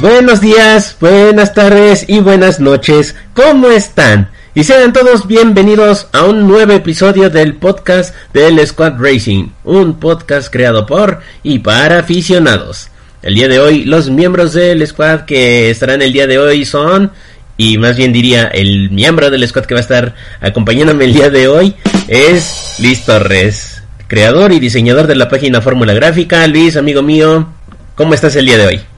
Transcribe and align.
Buenos 0.00 0.40
días, 0.40 0.96
buenas 0.98 1.52
tardes 1.52 2.06
y 2.08 2.20
buenas 2.20 2.58
noches. 2.58 3.14
¿Cómo 3.34 3.68
están? 3.68 4.30
Y 4.54 4.64
sean 4.64 4.94
todos 4.94 5.26
bienvenidos 5.26 6.08
a 6.12 6.24
un 6.24 6.48
nuevo 6.48 6.72
episodio 6.72 7.28
del 7.28 7.56
podcast 7.56 8.14
del 8.32 8.66
Squad 8.66 8.94
Racing, 8.98 9.48
un 9.62 10.00
podcast 10.00 10.50
creado 10.50 10.86
por 10.86 11.20
y 11.42 11.58
para 11.58 11.98
aficionados. 11.98 12.88
El 13.20 13.34
día 13.34 13.48
de 13.48 13.60
hoy, 13.60 13.84
los 13.84 14.08
miembros 14.08 14.54
del 14.54 14.86
squad 14.86 15.26
que 15.26 15.68
estarán 15.68 16.00
el 16.00 16.14
día 16.14 16.26
de 16.26 16.38
hoy 16.38 16.64
son, 16.64 17.12
y 17.58 17.76
más 17.76 17.98
bien 17.98 18.14
diría, 18.14 18.44
el 18.44 18.90
miembro 18.90 19.28
del 19.28 19.46
squad 19.46 19.66
que 19.66 19.74
va 19.74 19.80
a 19.80 19.82
estar 19.82 20.14
acompañándome 20.40 21.04
el 21.04 21.12
día 21.12 21.28
de 21.28 21.46
hoy 21.46 21.74
es 22.08 22.76
Luis 22.78 23.04
Torres, 23.04 23.82
creador 24.06 24.50
y 24.52 24.60
diseñador 24.60 25.06
de 25.06 25.16
la 25.16 25.28
página 25.28 25.60
Fórmula 25.60 25.92
Gráfica. 25.92 26.46
Luis, 26.46 26.78
amigo 26.78 27.02
mío, 27.02 27.48
¿cómo 27.96 28.14
estás 28.14 28.34
el 28.36 28.46
día 28.46 28.56
de 28.56 28.66
hoy? 28.66 28.89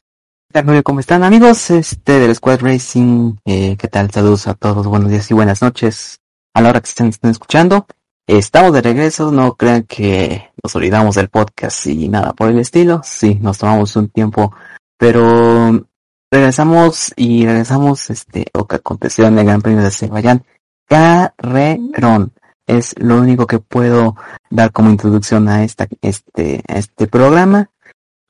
¿Cómo 0.84 1.00
están 1.00 1.24
amigos 1.24 1.70
este 1.70 2.20
del 2.20 2.34
Squad 2.34 2.60
Racing? 2.60 3.36
Eh, 3.46 3.74
¿Qué 3.78 3.88
tal? 3.88 4.10
Saludos 4.10 4.46
a 4.48 4.52
todos, 4.52 4.86
buenos 4.86 5.10
días 5.10 5.30
y 5.30 5.34
buenas 5.34 5.62
noches 5.62 6.20
a 6.52 6.60
la 6.60 6.68
hora 6.68 6.80
que 6.82 6.90
estén, 6.90 7.06
estén 7.06 7.30
escuchando. 7.30 7.86
Estamos 8.26 8.74
de 8.74 8.82
regreso, 8.82 9.32
no 9.32 9.54
crean 9.54 9.84
que 9.84 10.50
nos 10.62 10.76
olvidamos 10.76 11.14
del 11.14 11.30
podcast 11.30 11.86
y 11.86 12.06
nada 12.10 12.34
por 12.34 12.50
el 12.50 12.58
estilo. 12.58 13.00
Sí, 13.02 13.38
nos 13.40 13.56
tomamos 13.56 13.96
un 13.96 14.10
tiempo, 14.10 14.52
pero 14.98 15.86
regresamos 16.30 17.14
y 17.16 17.46
regresamos 17.46 18.10
este 18.10 18.44
lo 18.52 18.66
que 18.66 18.76
aconteció 18.76 19.28
en 19.28 19.38
el 19.38 19.46
Gran 19.46 19.62
Premio 19.62 19.80
de 19.80 19.88
Azerbaiyán. 19.88 20.44
Carrerón 20.86 22.34
es 22.66 22.94
lo 22.98 23.16
único 23.16 23.46
que 23.46 23.58
puedo 23.58 24.16
dar 24.50 24.70
como 24.70 24.90
introducción 24.90 25.48
a 25.48 25.64
esta 25.64 25.88
este 26.02 26.62
a 26.68 26.74
este 26.74 27.06
programa. 27.06 27.70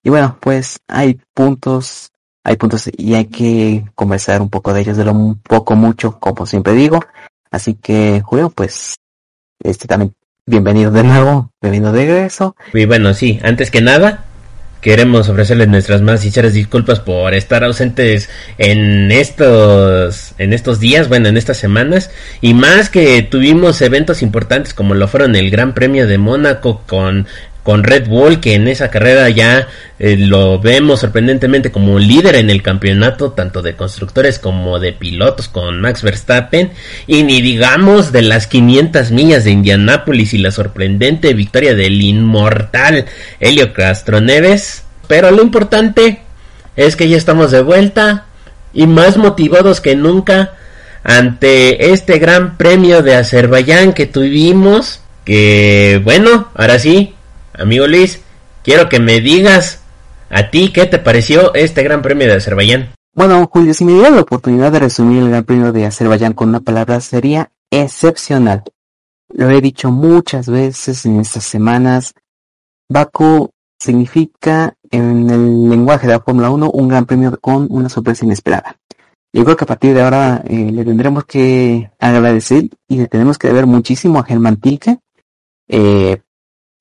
Y 0.05 0.11
bueno, 0.11 0.37
pues 0.41 0.81
hay 0.89 1.21
puntos, 1.35 2.12
hay 2.45 2.57
puntos 2.57 2.91
y 2.97 3.15
hay 3.15 3.27
que 3.27 3.85
conversar 3.95 4.43
un 4.43 4.51
poco 4.51 4.73
de 4.73 4.81
ellos, 4.81 4.97
de 4.97 5.05
lo 5.05 5.39
poco 5.43 5.77
mucho, 5.77 6.19
como 6.19 6.47
siempre 6.47 6.73
digo. 6.73 7.01
Así 7.51 7.75
que, 7.75 8.23
Julio, 8.25 8.51
pues 8.51 8.97
este 9.63 9.87
también, 9.87 10.15
bienvenido 10.47 10.91
de 10.91 11.05
nuevo, 11.05 11.53
bienvenido 11.61 11.93
de 11.93 12.07
regreso. 12.07 12.57
Y 12.73 12.85
bueno, 12.87 13.15
sí, 13.15 13.39
antes 13.45 13.71
que 13.71 13.81
nada, 13.81 14.25
queremos 14.83 15.29
ofrecerles 15.29 15.69
nuestras 15.69 16.03
más 16.03 16.21
sinceras 16.21 16.55
disculpas 16.55 16.99
por 16.99 17.33
estar 17.35 17.63
ausentes 17.63 18.29
en 18.59 19.13
estos 19.13 20.35
en 20.39 20.53
estos 20.53 20.81
días, 20.81 21.09
bueno, 21.09 21.29
en 21.29 21.37
estas 21.37 21.57
semanas 21.57 22.11
y 22.41 22.53
más 22.53 22.91
que 22.91 23.23
tuvimos 23.23 23.81
eventos 23.81 24.23
importantes 24.23 24.75
como 24.75 24.95
lo 24.95 25.07
fueron 25.07 25.37
el 25.37 25.51
Gran 25.51 25.73
Premio 25.73 26.09
de 26.09 26.19
Mónaco 26.19 26.83
con 26.89 27.29
con 27.63 27.85
Red 27.85 28.09
Bull, 28.09 28.41
que 28.41 28.55
en 28.55 28.67
esa 28.67 28.91
carrera 28.91 29.29
ya 29.31 29.69
eh, 29.99 30.17
lo 30.17 30.59
vemos 30.59 31.01
sorprendentemente 31.01 31.71
como 31.71 31.99
líder 31.99 32.35
en 32.35 32.51
el 32.51 32.63
campeonato, 32.63 33.33
tanto 33.33 33.63
de 33.63 33.77
constructores 33.77 34.39
como 34.39 34.81
de 34.81 34.93
pilotos, 34.93 35.49
con 35.49 35.81
Max 35.81 36.03
Verstappen, 36.03 36.73
y 37.07 37.23
ni 37.23 37.41
digamos 37.41 38.11
de 38.11 38.23
las 38.23 38.47
500 38.49 39.13
millas 39.13 39.45
de 39.45 39.53
Indianápolis 39.53 40.35
y 40.35 40.39
la 40.39 40.51
sorprendente 40.51 41.35
victoria 41.35 41.75
del 41.75 42.03
inmortal 42.03 43.07
Helio 43.39 43.73
Castro 43.73 44.21
Neves. 44.21 44.83
Pero 45.07 45.31
lo 45.31 45.43
importante 45.43 46.21
es 46.75 46.97
que 46.97 47.09
ya 47.09 47.17
estamos 47.17 47.51
de 47.51 47.63
vuelta 47.63 48.27
y 48.73 48.87
más 48.87 49.17
motivados 49.17 49.81
que 49.81 49.95
nunca 49.95 50.55
ante 51.05 51.93
este 51.93 52.19
gran 52.19 52.57
premio 52.57 53.03
de 53.03 53.15
Azerbaiyán 53.15 53.93
que 53.93 54.07
tuvimos. 54.07 55.01
Que 55.25 56.01
bueno, 56.03 56.51
ahora 56.55 56.81
sí, 56.81 57.15
Amigo 57.55 57.87
Luis, 57.87 58.21
quiero 58.63 58.89
que 58.89 58.99
me 58.99 59.21
digas 59.21 59.81
a 60.31 60.51
ti 60.51 60.73
qué 60.73 60.87
te 60.87 60.99
pareció 60.99 61.53
este 61.55 61.83
Gran 61.83 62.03
Premio 62.03 62.27
de 62.27 62.35
Azerbaiyán. 62.35 62.91
Bueno, 63.15 63.47
Julio, 63.53 63.75
si 63.75 63.85
me 63.85 63.93
dieras 63.93 64.13
la 64.13 64.23
oportunidad 64.23 64.73
de 64.73 64.79
resumir 64.79 65.23
el 65.23 65.29
Gran 65.29 65.45
Premio 65.45 65.73
de 65.73 65.85
Azerbaiyán 65.85 66.33
con 66.33 66.49
una 66.49 66.61
palabra, 66.61 67.01
sería 67.01 67.53
excepcional. 67.71 68.63
Lo 69.29 69.51
he 69.51 69.61
dicho 69.61 69.91
muchas 69.91 70.49
veces 70.49 71.05
en 71.05 71.21
estas 71.21 71.45
semanas. 71.45 72.15
Baku 72.89 73.51
significa 73.79 74.75
en 74.91 75.29
el 75.29 75.69
lenguaje 75.69 76.07
de 76.07 76.15
la 76.15 76.21
Fórmula 76.21 76.51
1 76.51 76.71
un 76.71 76.89
gran 76.89 77.05
premio 77.05 77.37
con 77.41 77.67
una 77.71 77.89
sorpresa 77.89 78.25
inesperada. 78.25 78.77
Yo 79.33 79.45
creo 79.45 79.57
que 79.57 79.65
a 79.65 79.67
partir 79.67 79.95
de 79.95 80.03
ahora 80.03 80.43
eh, 80.47 80.71
le 80.71 80.85
tendremos 80.85 81.25
que 81.25 81.91
agradecer 81.99 82.69
y 82.87 82.99
le 82.99 83.09
tenemos 83.09 83.39
que 83.39 83.49
deber 83.49 83.67
muchísimo 83.67 84.19
a 84.19 84.25
Germán 84.25 84.57
Tilke 84.57 84.99
eh, 85.69 86.21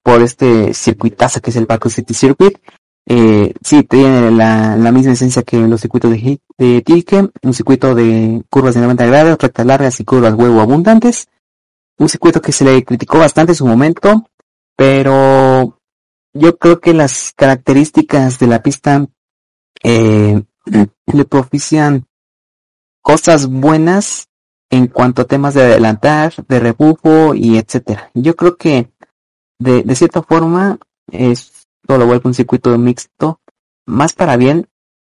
por 0.03 0.21
este 0.21 0.73
circuitazo 0.73 1.41
que 1.41 1.51
es 1.51 1.55
el 1.55 1.65
Baku 1.65 1.89
City 1.89 2.13
Circuit. 2.13 2.57
Eh, 3.05 3.53
sí, 3.63 3.83
tiene 3.83 4.31
la, 4.31 4.75
la, 4.77 4.91
misma 4.91 5.13
esencia 5.13 5.43
que 5.43 5.57
los 5.57 5.81
circuitos 5.81 6.11
de, 6.11 6.39
de 6.57 6.81
Tilke, 6.81 7.29
un 7.41 7.53
circuito 7.53 7.95
de 7.95 8.43
curvas 8.49 8.75
de 8.75 8.81
90 8.81 9.05
grados, 9.07 9.37
rectas 9.39 9.65
largas 9.65 9.99
y 9.99 10.05
curvas 10.05 10.33
huevo 10.35 10.61
abundantes. 10.61 11.27
Un 11.97 12.09
circuito 12.09 12.41
que 12.41 12.51
se 12.51 12.63
le 12.63 12.83
criticó 12.83 13.19
bastante 13.19 13.51
en 13.51 13.55
su 13.55 13.65
momento, 13.65 14.25
pero 14.75 15.79
yo 16.33 16.57
creo 16.57 16.79
que 16.79 16.93
las 16.93 17.33
características 17.35 18.39
de 18.39 18.47
la 18.47 18.61
pista 18.61 19.07
eh, 19.83 20.41
le 21.13 21.25
propician 21.25 22.05
cosas 23.01 23.47
buenas 23.47 24.29
en 24.69 24.87
cuanto 24.87 25.23
a 25.23 25.25
temas 25.25 25.53
de 25.53 25.63
adelantar, 25.63 26.33
de 26.47 26.59
rebufo 26.59 27.35
y 27.35 27.57
etcétera. 27.57 28.09
Yo 28.13 28.35
creo 28.35 28.55
que 28.55 28.89
de, 29.61 29.83
de 29.83 29.95
cierta 29.95 30.23
forma, 30.23 30.79
es 31.11 31.67
lo 31.87 32.05
vuelve 32.07 32.27
un 32.27 32.33
circuito 32.33 32.75
mixto, 32.77 33.41
más 33.85 34.13
para 34.13 34.37
bien, 34.37 34.67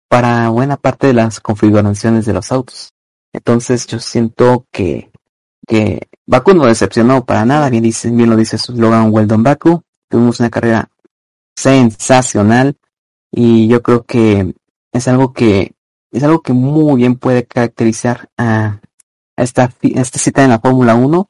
para 0.10 0.50
buena 0.50 0.78
parte 0.78 1.08
de 1.08 1.14
las 1.14 1.40
configuraciones 1.40 2.26
de 2.26 2.34
los 2.34 2.52
autos. 2.52 2.94
Entonces 3.34 3.88
yo 3.88 4.00
siento 4.00 4.66
que, 4.72 5.12
que 5.68 6.08
Baku 6.26 6.54
no 6.54 6.66
decepcionó 6.66 7.26
para 7.26 7.46
nada, 7.46 7.70
bien, 7.70 7.84
dice, 7.84 8.10
bien 8.10 8.30
lo 8.30 8.36
dice 8.36 8.58
su 8.58 8.74
slogan 8.74 9.14
Weldon 9.14 9.44
Baku. 9.44 9.84
Tuvimos 10.10 10.40
una 10.40 10.50
carrera 10.50 10.90
sensacional 11.56 12.78
y 13.32 13.68
yo 13.68 13.82
creo 13.82 14.04
que 14.04 14.54
es 14.92 15.08
algo 15.08 15.34
que 15.34 15.74
es 16.12 16.24
algo 16.24 16.42
que 16.42 16.52
muy 16.52 16.98
bien 16.98 17.16
puede 17.16 17.46
caracterizar 17.46 18.30
a 18.38 18.82
esta, 19.38 19.64
a 19.64 20.02
esta 20.02 20.20
cita 20.20 20.44
en 20.44 20.50
la 20.50 20.60
Fórmula 20.60 20.96
1 20.96 21.30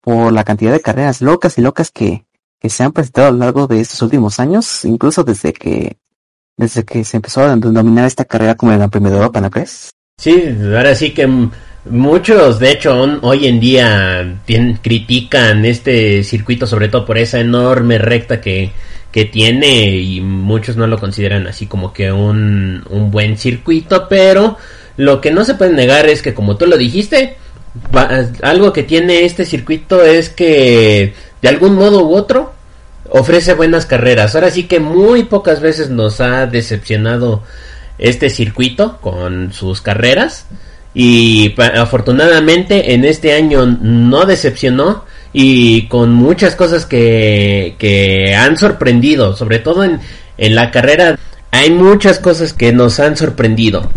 por 0.00 0.32
la 0.32 0.44
cantidad 0.44 0.70
de 0.70 0.80
carreras 0.80 1.20
locas 1.22 1.58
y 1.58 1.62
locas 1.62 1.90
que, 1.90 2.25
que 2.60 2.70
se 2.70 2.82
han 2.82 2.92
presentado 2.92 3.28
a 3.28 3.30
lo 3.30 3.38
largo 3.38 3.66
de 3.66 3.80
estos 3.80 4.00
últimos 4.02 4.40
años, 4.40 4.84
incluso 4.84 5.24
desde 5.24 5.52
que 5.52 5.96
desde 6.56 6.84
que 6.84 7.04
se 7.04 7.18
empezó 7.18 7.42
a 7.42 7.54
denominar 7.54 8.06
esta 8.06 8.24
carrera 8.24 8.54
como 8.54 8.72
el 8.72 8.78
Gran 8.78 8.90
Premio 8.90 9.10
de 9.10 9.16
Europa, 9.16 9.40
¿no 9.40 9.50
crees? 9.50 9.90
Sí, 10.18 10.42
ahora 10.74 10.94
sí 10.94 11.10
que 11.10 11.28
muchos, 11.84 12.58
de 12.58 12.70
hecho, 12.70 12.98
hoy 13.20 13.46
en 13.46 13.60
día 13.60 14.40
tienen, 14.46 14.76
critican 14.76 15.64
este 15.66 16.24
circuito, 16.24 16.66
sobre 16.66 16.88
todo 16.88 17.04
por 17.04 17.18
esa 17.18 17.38
enorme 17.40 17.98
recta 17.98 18.40
que, 18.40 18.70
que 19.12 19.26
tiene 19.26 19.96
y 19.96 20.22
muchos 20.22 20.76
no 20.76 20.86
lo 20.86 20.98
consideran 20.98 21.46
así 21.46 21.66
como 21.66 21.92
que 21.92 22.10
un, 22.10 22.82
un 22.88 23.10
buen 23.10 23.36
circuito, 23.36 24.08
pero 24.08 24.56
lo 24.96 25.20
que 25.20 25.30
no 25.30 25.44
se 25.44 25.54
puede 25.54 25.74
negar 25.74 26.06
es 26.06 26.22
que 26.22 26.32
como 26.32 26.56
tú 26.56 26.66
lo 26.66 26.78
dijiste, 26.78 27.36
algo 28.42 28.72
que 28.72 28.82
tiene 28.82 29.26
este 29.26 29.44
circuito 29.44 30.02
es 30.02 30.30
que 30.30 31.12
de 31.42 31.48
algún 31.48 31.74
modo 31.74 32.06
u 32.06 32.14
otro 32.14 32.55
ofrece 33.10 33.54
buenas 33.54 33.86
carreras. 33.86 34.34
Ahora 34.34 34.50
sí 34.50 34.64
que 34.64 34.80
muy 34.80 35.24
pocas 35.24 35.60
veces 35.60 35.90
nos 35.90 36.20
ha 36.20 36.46
decepcionado 36.46 37.42
este 37.98 38.30
circuito 38.30 38.98
con 39.00 39.52
sus 39.52 39.80
carreras 39.80 40.46
y 40.94 41.54
afortunadamente 41.58 42.94
en 42.94 43.04
este 43.04 43.34
año 43.34 43.66
no 43.66 44.24
decepcionó 44.24 45.04
y 45.32 45.86
con 45.88 46.12
muchas 46.12 46.54
cosas 46.54 46.86
que, 46.86 47.74
que 47.78 48.34
han 48.34 48.56
sorprendido, 48.56 49.36
sobre 49.36 49.58
todo 49.58 49.84
en, 49.84 50.00
en 50.38 50.54
la 50.54 50.70
carrera 50.70 51.18
hay 51.50 51.70
muchas 51.70 52.18
cosas 52.18 52.52
que 52.52 52.72
nos 52.72 53.00
han 53.00 53.16
sorprendido. 53.16 53.90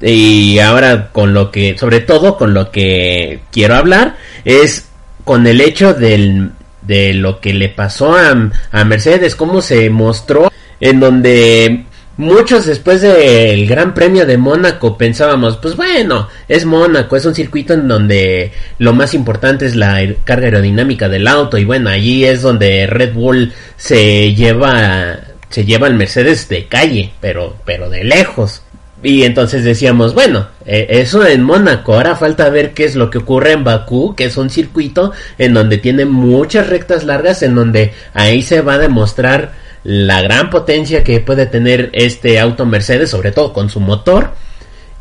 Y 0.00 0.58
ahora 0.58 1.10
con 1.12 1.32
lo 1.32 1.50
que, 1.50 1.78
sobre 1.78 2.00
todo 2.00 2.36
con 2.36 2.54
lo 2.54 2.70
que 2.70 3.40
quiero 3.50 3.76
hablar, 3.76 4.16
es 4.44 4.88
con 5.24 5.46
el 5.46 5.60
hecho 5.60 5.94
del, 5.94 6.50
de 6.86 7.14
lo 7.14 7.40
que 7.40 7.54
le 7.54 7.68
pasó 7.68 8.14
a, 8.14 8.50
a 8.70 8.84
Mercedes, 8.84 9.36
cómo 9.36 9.62
se 9.62 9.90
mostró 9.90 10.52
en 10.80 11.00
donde 11.00 11.86
muchos 12.16 12.66
después 12.66 13.00
del 13.00 13.66
Gran 13.66 13.94
Premio 13.94 14.26
de 14.26 14.36
Mónaco 14.36 14.96
pensábamos, 14.96 15.56
pues 15.56 15.76
bueno, 15.76 16.28
es 16.48 16.64
Mónaco, 16.64 17.16
es 17.16 17.24
un 17.24 17.34
circuito 17.34 17.74
en 17.74 17.88
donde 17.88 18.52
lo 18.78 18.92
más 18.92 19.14
importante 19.14 19.66
es 19.66 19.74
la 19.74 20.00
carga 20.24 20.46
aerodinámica 20.46 21.08
del 21.08 21.26
auto 21.26 21.58
y 21.58 21.64
bueno, 21.64 21.90
allí 21.90 22.24
es 22.24 22.42
donde 22.42 22.86
Red 22.86 23.14
Bull 23.14 23.52
se 23.76 24.34
lleva 24.34 25.18
se 25.48 25.64
lleva 25.64 25.86
al 25.86 25.94
Mercedes 25.94 26.48
de 26.48 26.66
calle, 26.66 27.12
pero 27.20 27.56
pero 27.64 27.88
de 27.88 28.02
lejos. 28.04 28.63
Y 29.04 29.24
entonces 29.24 29.64
decíamos, 29.64 30.14
bueno, 30.14 30.48
eh, 30.64 30.86
eso 30.88 31.26
en 31.26 31.42
Mónaco, 31.42 31.92
ahora 31.92 32.16
falta 32.16 32.48
ver 32.48 32.72
qué 32.72 32.86
es 32.86 32.96
lo 32.96 33.10
que 33.10 33.18
ocurre 33.18 33.52
en 33.52 33.62
Bakú, 33.62 34.14
que 34.16 34.24
es 34.24 34.36
un 34.38 34.48
circuito 34.48 35.12
en 35.36 35.52
donde 35.52 35.76
tiene 35.76 36.06
muchas 36.06 36.68
rectas 36.68 37.04
largas, 37.04 37.42
en 37.42 37.54
donde 37.54 37.92
ahí 38.14 38.40
se 38.40 38.62
va 38.62 38.74
a 38.74 38.78
demostrar 38.78 39.52
la 39.84 40.22
gran 40.22 40.48
potencia 40.48 41.04
que 41.04 41.20
puede 41.20 41.44
tener 41.44 41.90
este 41.92 42.40
auto 42.40 42.64
Mercedes, 42.64 43.10
sobre 43.10 43.30
todo 43.30 43.52
con 43.52 43.68
su 43.68 43.78
motor. 43.78 44.30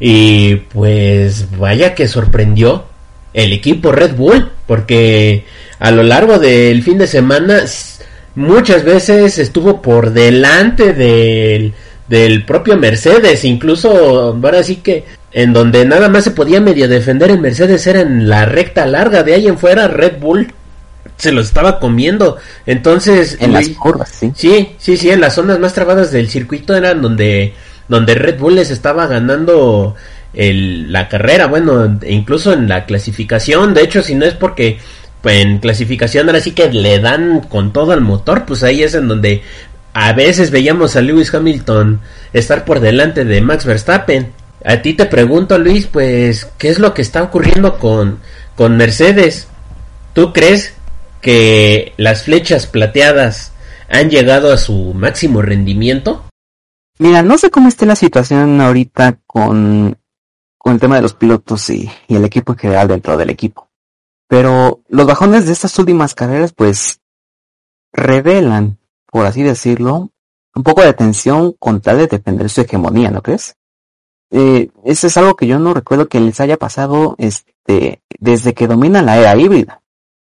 Y 0.01 0.55
pues 0.55 1.57
vaya 1.57 1.95
que 1.95 2.09
sorprendió 2.09 2.83
el 3.33 3.53
equipo 3.53 3.93
Red 3.93 4.15
Bull, 4.15 4.51
porque 4.67 5.45
a 5.79 5.91
lo 5.91 6.03
largo 6.03 6.39
del 6.39 6.83
fin 6.83 6.97
de 6.97 7.07
semana 7.07 7.63
muchas 8.35 8.83
veces 8.83 9.39
estuvo 9.39 9.81
por 9.81 10.11
delante 10.11 10.91
del, 10.91 11.73
del 12.07 12.45
propio 12.45 12.77
Mercedes, 12.77 13.45
incluso 13.45 14.37
ahora 14.41 14.63
sí 14.63 14.77
que 14.77 15.05
en 15.31 15.53
donde 15.53 15.85
nada 15.85 16.09
más 16.09 16.25
se 16.25 16.31
podía 16.31 16.61
medio 16.61 16.87
defender 16.87 17.31
el 17.31 17.39
Mercedes 17.39 17.87
era 17.87 18.01
en 18.01 18.29
la 18.29 18.45
recta 18.45 18.85
larga, 18.85 19.23
de 19.23 19.33
ahí 19.33 19.47
en 19.47 19.57
fuera 19.57 19.87
Red 19.87 20.19
Bull 20.19 20.53
se 21.17 21.31
lo 21.31 21.41
estaba 21.41 21.79
comiendo. 21.79 22.37
Entonces, 22.65 23.37
en 23.39 23.53
las 23.53 23.69
curvas, 23.69 24.09
sí. 24.09 24.31
Sí, 24.35 24.75
sí, 24.77 24.97
sí, 24.97 25.09
en 25.09 25.21
las 25.21 25.35
zonas 25.35 25.59
más 25.59 25.73
trabadas 25.73 26.11
del 26.11 26.29
circuito 26.29 26.75
eran 26.75 27.01
donde 27.01 27.53
donde 27.87 28.15
Red 28.15 28.39
Bull 28.39 28.55
les 28.55 28.71
estaba 28.71 29.07
ganando 29.07 29.95
el, 30.33 30.91
la 30.91 31.09
carrera, 31.09 31.47
bueno, 31.47 31.99
incluso 32.07 32.53
en 32.53 32.67
la 32.67 32.85
clasificación, 32.85 33.73
de 33.73 33.81
hecho, 33.83 34.01
si 34.01 34.15
no 34.15 34.25
es 34.25 34.33
porque 34.33 34.79
pues, 35.21 35.37
en 35.37 35.59
clasificación 35.59 36.27
ahora 36.27 36.41
sí 36.41 36.51
que 36.51 36.71
le 36.71 36.99
dan 36.99 37.41
con 37.41 37.71
todo 37.71 37.91
al 37.91 38.01
motor, 38.01 38.45
pues 38.45 38.63
ahí 38.63 38.83
es 38.83 38.95
en 38.95 39.07
donde 39.07 39.43
a 39.93 40.13
veces 40.13 40.51
veíamos 40.51 40.95
a 40.95 41.01
Lewis 41.01 41.33
Hamilton 41.33 42.01
estar 42.33 42.65
por 42.65 42.79
delante 42.79 43.25
de 43.25 43.41
Max 43.41 43.65
Verstappen. 43.65 44.31
A 44.65 44.81
ti 44.81 44.93
te 44.93 45.05
pregunto, 45.05 45.57
Luis, 45.57 45.87
pues, 45.87 46.47
¿qué 46.57 46.69
es 46.69 46.79
lo 46.79 46.93
que 46.93 47.01
está 47.01 47.21
ocurriendo 47.21 47.77
con, 47.77 48.19
con 48.55 48.77
Mercedes? 48.77 49.47
¿Tú 50.13 50.33
crees 50.33 50.73
que 51.21 51.93
las 51.97 52.23
flechas 52.23 52.65
plateadas 52.65 53.51
han 53.89 54.09
llegado 54.09 54.51
a 54.51 54.57
su 54.57 54.93
máximo 54.93 55.41
rendimiento? 55.41 56.23
Mira, 56.99 57.21
no 57.21 57.37
sé 57.37 57.51
cómo 57.51 57.67
esté 57.67 57.85
la 57.85 57.95
situación 57.95 58.61
ahorita 58.61 59.19
con, 59.27 59.97
con 60.57 60.73
el 60.73 60.79
tema 60.79 60.95
de 60.95 61.01
los 61.01 61.13
pilotos 61.13 61.69
y, 61.69 61.89
y 62.07 62.15
el 62.15 62.25
equipo 62.25 62.53
en 62.53 62.59
general 62.59 62.87
dentro 62.87 63.17
del 63.17 63.29
equipo. 63.29 63.69
Pero 64.27 64.81
los 64.87 65.05
bajones 65.05 65.45
de 65.45 65.53
estas 65.53 65.77
últimas 65.77 66.15
carreras 66.15 66.53
pues 66.53 67.01
revelan, 67.91 68.79
por 69.13 69.27
así 69.27 69.43
decirlo, 69.43 70.09
un 70.55 70.63
poco 70.63 70.81
de 70.81 70.91
tensión 70.93 71.51
con 71.59 71.81
tal 71.81 71.99
de 71.99 72.07
defender 72.07 72.49
su 72.49 72.61
hegemonía, 72.61 73.11
¿no 73.11 73.21
crees? 73.21 73.55
Eh, 74.31 74.71
eso 74.83 75.05
es 75.05 75.15
algo 75.17 75.35
que 75.35 75.45
yo 75.45 75.59
no 75.59 75.75
recuerdo 75.75 76.07
que 76.09 76.19
les 76.19 76.39
haya 76.39 76.57
pasado 76.57 77.13
este, 77.19 78.01
desde 78.19 78.55
que 78.55 78.65
domina 78.65 79.03
la 79.03 79.19
era 79.19 79.35
híbrida. 79.37 79.83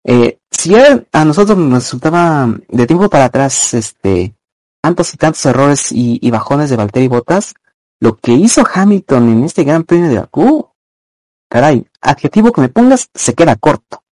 Eh, 0.04 0.40
si 0.50 0.74
a 0.76 1.24
nosotros 1.24 1.56
nos 1.56 1.84
resultaba 1.84 2.50
de 2.68 2.88
tiempo 2.88 3.12
para 3.12 3.26
atrás, 3.26 3.76
este, 3.76 4.34
tantos 4.82 5.14
y 5.14 5.18
tantos 5.18 5.46
errores 5.46 5.92
y, 5.92 6.32
bajones 6.32 6.72
de 6.72 6.78
Valtteri 6.78 7.08
Bottas, 7.08 7.54
lo 8.00 8.18
que 8.18 8.32
hizo 8.32 8.64
Hamilton 8.74 9.30
en 9.30 9.44
este 9.44 9.66
Gran 9.66 9.84
Premio 9.84 10.10
de 10.10 10.18
Bakú, 10.18 10.68
caray, 11.48 11.86
adjetivo 12.02 12.52
que 12.52 12.62
me 12.62 12.70
pongas 12.70 13.08
se 13.14 13.36
queda 13.36 13.56
corto. 13.56 14.04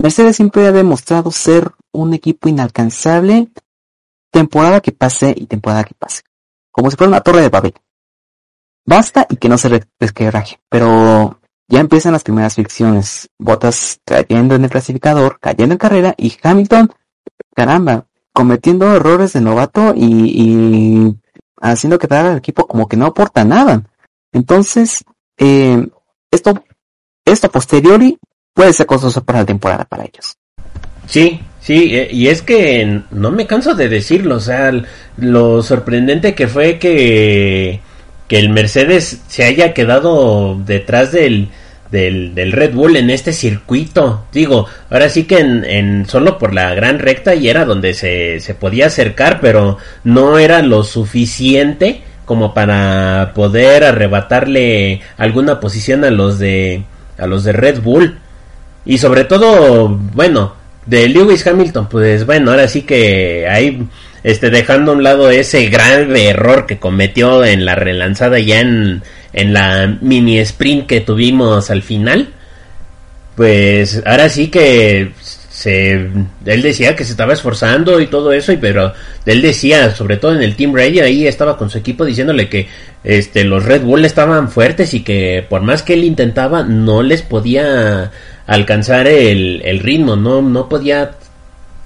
Mercedes 0.00 0.34
siempre 0.34 0.66
ha 0.66 0.72
demostrado 0.72 1.30
ser 1.30 1.70
un 1.92 2.12
equipo 2.12 2.48
inalcanzable, 2.48 3.52
temporada 4.34 4.80
que 4.80 4.90
pase 4.90 5.32
y 5.36 5.46
temporada 5.46 5.84
que 5.84 5.94
pase, 5.94 6.22
como 6.72 6.90
si 6.90 6.96
fuera 6.96 7.08
una 7.08 7.20
torre 7.20 7.42
de 7.42 7.48
Babel. 7.48 7.74
Basta 8.84 9.26
y 9.30 9.36
que 9.36 9.48
no 9.48 9.56
se 9.56 9.80
resquebraje, 10.00 10.58
pero 10.68 11.38
ya 11.68 11.78
empiezan 11.80 12.12
las 12.12 12.24
primeras 12.24 12.54
fricciones. 12.54 13.30
Botas 13.38 14.00
cayendo 14.04 14.56
en 14.56 14.64
el 14.64 14.70
clasificador, 14.70 15.38
cayendo 15.40 15.74
en 15.74 15.78
carrera 15.78 16.14
y 16.18 16.36
Hamilton, 16.42 16.90
caramba, 17.54 18.06
cometiendo 18.32 18.94
errores 18.94 19.32
de 19.34 19.40
novato 19.40 19.94
y, 19.96 21.16
haciendo 21.60 21.98
que 21.98 22.12
al 22.12 22.36
equipo 22.38 22.66
como 22.66 22.88
que 22.88 22.96
no 22.96 23.06
aporta 23.06 23.44
nada. 23.44 23.84
Entonces, 24.32 25.04
eh, 25.38 25.88
esto, 26.32 26.64
esto 27.24 27.50
posteriori 27.50 28.18
puede 28.52 28.72
ser 28.72 28.86
costoso 28.86 29.22
para 29.24 29.40
la 29.40 29.46
temporada 29.46 29.84
para 29.84 30.02
ellos. 30.02 30.36
Sí, 31.06 31.40
sí, 31.64 31.96
eh, 31.96 32.08
y 32.12 32.28
es 32.28 32.42
que 32.42 33.00
no 33.10 33.32
me 33.32 33.48
canso 33.48 33.74
de 33.74 33.88
decirlo, 33.88 34.36
o 34.36 34.40
sea, 34.40 34.72
lo 35.16 35.62
sorprendente 35.62 36.36
que 36.36 36.46
fue 36.46 36.78
que 36.78 37.80
que 38.28 38.38
el 38.38 38.48
Mercedes 38.48 39.22
se 39.28 39.44
haya 39.44 39.74
quedado 39.74 40.58
detrás 40.64 41.12
del, 41.12 41.48
del, 41.90 42.52
Red 42.52 42.74
Bull 42.74 42.96
en 42.96 43.10
este 43.10 43.32
circuito. 43.32 44.24
Digo, 44.32 44.66
ahora 44.90 45.08
sí 45.08 45.24
que 45.24 45.38
en, 45.38 46.06
solo 46.08 46.38
por 46.38 46.54
la 46.54 46.74
gran 46.74 46.98
recta 46.98 47.34
y 47.34 47.48
era 47.48 47.64
donde 47.64 47.94
se, 47.94 48.40
se 48.40 48.54
podía 48.54 48.86
acercar, 48.86 49.40
pero 49.40 49.78
no 50.04 50.38
era 50.38 50.62
lo 50.62 50.84
suficiente 50.84 52.02
como 52.24 52.54
para 52.54 53.32
poder 53.34 53.84
arrebatarle 53.84 55.02
alguna 55.18 55.60
posición 55.60 56.04
a 56.04 56.10
los 56.10 56.38
de 56.38 56.84
a 57.18 57.26
los 57.26 57.44
de 57.44 57.52
Red 57.52 57.82
Bull 57.82 58.18
y 58.86 58.96
sobre 58.96 59.24
todo 59.24 59.88
bueno 59.88 60.54
de 60.86 61.08
Lewis 61.08 61.46
Hamilton 61.46 61.88
pues 61.88 62.26
bueno 62.26 62.50
ahora 62.50 62.68
sí 62.68 62.82
que 62.82 63.46
hay 63.48 63.86
este, 64.24 64.48
dejando 64.48 64.90
a 64.90 64.94
un 64.94 65.02
lado 65.02 65.30
ese 65.30 65.66
gran 65.68 66.16
error 66.16 66.66
que 66.66 66.78
cometió 66.78 67.44
en 67.44 67.66
la 67.66 67.74
relanzada 67.74 68.38
ya 68.40 68.60
en, 68.60 69.02
en 69.34 69.52
la 69.52 69.98
mini 70.00 70.38
sprint 70.38 70.86
que 70.86 71.02
tuvimos 71.02 71.70
al 71.70 71.82
final, 71.82 72.30
pues 73.36 74.02
ahora 74.06 74.30
sí 74.30 74.48
que 74.48 75.12
se, 75.20 75.92
él 76.46 76.62
decía 76.62 76.96
que 76.96 77.04
se 77.04 77.10
estaba 77.10 77.34
esforzando 77.34 78.00
y 78.00 78.06
todo 78.06 78.32
eso, 78.32 78.50
y 78.52 78.56
pero 78.56 78.94
él 79.26 79.42
decía, 79.42 79.94
sobre 79.94 80.16
todo 80.16 80.34
en 80.34 80.42
el 80.42 80.56
Team 80.56 80.74
Radio, 80.74 81.04
ahí 81.04 81.26
estaba 81.26 81.58
con 81.58 81.68
su 81.68 81.76
equipo 81.76 82.06
diciéndole 82.06 82.48
que 82.48 82.66
este, 83.02 83.44
los 83.44 83.64
Red 83.64 83.82
Bull 83.82 84.06
estaban 84.06 84.50
fuertes 84.50 84.94
y 84.94 85.02
que 85.02 85.44
por 85.48 85.60
más 85.60 85.82
que 85.82 85.94
él 85.94 86.04
intentaba, 86.04 86.62
no 86.62 87.02
les 87.02 87.20
podía 87.20 88.10
alcanzar 88.46 89.06
el, 89.06 89.62
el 89.64 89.80
ritmo, 89.80 90.16
no, 90.16 90.42
no 90.42 90.68
podía 90.68 91.12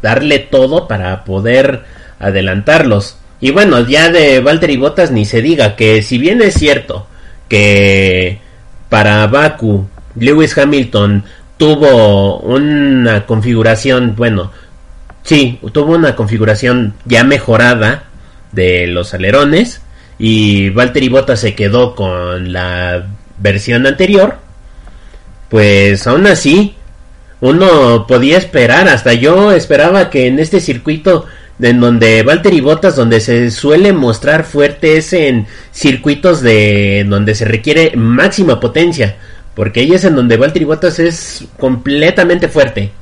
darle 0.02 0.38
todo 0.38 0.88
para 0.88 1.24
poder 1.24 1.84
adelantarlos. 2.18 3.18
Y 3.40 3.50
bueno, 3.50 3.86
ya 3.86 4.10
de 4.10 4.40
Valtteri 4.40 4.76
Bottas 4.76 5.10
ni 5.10 5.24
se 5.24 5.42
diga 5.42 5.76
que 5.76 6.02
si 6.02 6.18
bien 6.18 6.42
es 6.42 6.54
cierto 6.54 7.06
que 7.48 8.40
para 8.88 9.26
Baku 9.26 9.86
Lewis 10.16 10.56
Hamilton 10.56 11.24
tuvo 11.56 12.38
una 12.40 13.26
configuración, 13.26 14.14
bueno, 14.16 14.50
sí, 15.22 15.60
tuvo 15.72 15.94
una 15.94 16.16
configuración 16.16 16.94
ya 17.04 17.24
mejorada 17.24 18.04
de 18.52 18.86
los 18.86 19.14
alerones 19.14 19.82
y 20.18 20.70
Valtteri 20.70 21.08
Bottas 21.08 21.40
se 21.40 21.54
quedó 21.54 21.94
con 21.94 22.52
la 22.52 23.06
versión 23.38 23.86
anterior, 23.86 24.38
pues 25.48 26.06
aún 26.06 26.26
así 26.26 26.74
uno 27.40 28.06
podía 28.06 28.38
esperar, 28.38 28.88
hasta 28.88 29.12
yo 29.14 29.52
esperaba 29.52 30.10
que 30.10 30.26
en 30.26 30.38
este 30.38 30.60
circuito 30.60 31.26
en 31.60 31.80
donde 31.80 32.22
Valtteri 32.22 32.60
Bottas, 32.60 32.96
donde 32.96 33.20
se 33.20 33.50
suele 33.50 33.92
mostrar 33.92 34.44
fuerte 34.44 34.96
es 34.96 35.12
en 35.12 35.46
circuitos 35.72 36.40
de 36.40 37.04
donde 37.08 37.34
se 37.34 37.44
requiere 37.44 37.92
máxima 37.96 38.60
potencia, 38.60 39.16
porque 39.54 39.80
ahí 39.80 39.92
es 39.92 40.04
en 40.04 40.14
donde 40.14 40.36
Valtteri 40.36 40.64
Bottas 40.64 40.98
es 40.98 41.44
completamente 41.58 42.48
fuerte. 42.48 42.92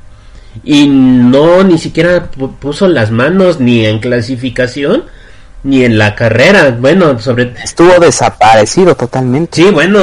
Y 0.63 0.87
no 0.87 1.63
ni 1.63 1.77
siquiera 1.77 2.31
puso 2.31 2.87
las 2.87 3.11
manos 3.11 3.59
ni 3.59 3.85
en 3.85 3.99
clasificación 3.99 5.03
ni 5.67 5.83
en 5.83 5.97
la 5.97 6.15
carrera. 6.15 6.75
Bueno, 6.79 7.19
sobre 7.19 7.53
estuvo 7.61 7.99
desaparecido 7.99 8.95
totalmente. 8.95 9.61
Sí, 9.61 9.69
bueno, 9.69 10.01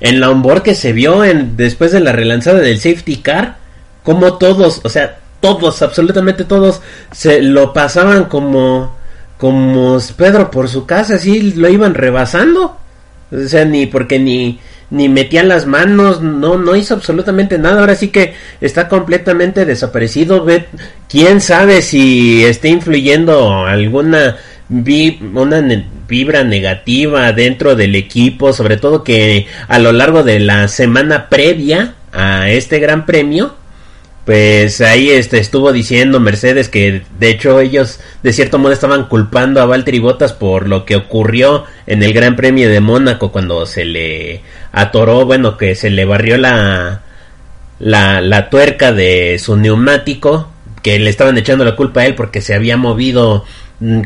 en 0.00 0.20
la 0.20 0.30
onboard 0.30 0.62
que 0.62 0.76
se 0.76 0.92
vio 0.92 1.24
en 1.24 1.56
después 1.56 1.90
de 1.90 1.98
la 1.98 2.12
relanzada 2.12 2.60
del 2.60 2.78
safety 2.78 3.16
car, 3.16 3.56
como 4.04 4.38
todos, 4.38 4.80
o 4.84 4.88
sea, 4.88 5.18
todos, 5.40 5.82
absolutamente 5.82 6.44
todos, 6.44 6.80
se 7.10 7.42
lo 7.42 7.72
pasaban 7.72 8.26
como, 8.26 8.94
como 9.36 9.98
Pedro 10.16 10.50
por 10.50 10.68
su 10.68 10.86
casa, 10.86 11.16
así 11.16 11.52
lo 11.52 11.68
iban 11.68 11.94
rebasando. 11.94 12.76
O 13.32 13.48
sea, 13.48 13.64
ni 13.64 13.86
porque 13.86 14.20
ni, 14.20 14.60
ni 14.90 15.08
metían 15.08 15.48
las 15.48 15.66
manos, 15.66 16.20
no, 16.20 16.56
no 16.56 16.76
hizo 16.76 16.94
absolutamente 16.94 17.58
nada. 17.58 17.80
Ahora 17.80 17.96
sí 17.96 18.08
que 18.08 18.34
está 18.60 18.88
completamente 18.88 19.64
desaparecido. 19.64 20.44
Ve, 20.44 20.66
quién 21.08 21.40
sabe 21.40 21.82
si 21.82 22.44
está 22.44 22.68
influyendo 22.68 23.64
alguna 23.64 24.36
una 24.70 25.62
vibra 26.08 26.44
negativa 26.44 27.32
dentro 27.32 27.74
del 27.74 27.96
equipo, 27.96 28.52
sobre 28.52 28.76
todo 28.76 29.02
que 29.02 29.46
a 29.68 29.78
lo 29.78 29.92
largo 29.92 30.22
de 30.22 30.40
la 30.40 30.68
semana 30.68 31.28
previa 31.28 31.94
a 32.12 32.48
este 32.50 32.78
gran 32.78 33.04
premio, 33.04 33.54
pues 34.24 34.80
ahí 34.80 35.10
este, 35.10 35.38
estuvo 35.38 35.72
diciendo 35.72 36.20
Mercedes 36.20 36.68
que 36.68 37.02
de 37.18 37.30
hecho 37.30 37.58
ellos 37.58 38.00
de 38.22 38.32
cierto 38.32 38.58
modo 38.58 38.72
estaban 38.72 39.08
culpando 39.08 39.60
a 39.60 39.66
Valtteri 39.66 39.98
Bottas 39.98 40.32
por 40.32 40.68
lo 40.68 40.84
que 40.84 40.94
ocurrió 40.94 41.64
en 41.86 42.02
el 42.02 42.12
Gran 42.12 42.36
Premio 42.36 42.68
de 42.68 42.80
Mónaco 42.80 43.32
cuando 43.32 43.66
se 43.66 43.84
le 43.84 44.42
atoró, 44.72 45.26
bueno, 45.26 45.56
que 45.56 45.74
se 45.74 45.90
le 45.90 46.04
barrió 46.04 46.36
la, 46.36 47.02
la, 47.80 48.20
la 48.20 48.50
tuerca 48.50 48.92
de 48.92 49.38
su 49.40 49.56
neumático, 49.56 50.48
que 50.82 50.98
le 50.98 51.10
estaban 51.10 51.36
echando 51.36 51.64
la 51.64 51.76
culpa 51.76 52.02
a 52.02 52.06
él 52.06 52.14
porque 52.14 52.40
se 52.40 52.54
había 52.54 52.76
movido 52.76 53.44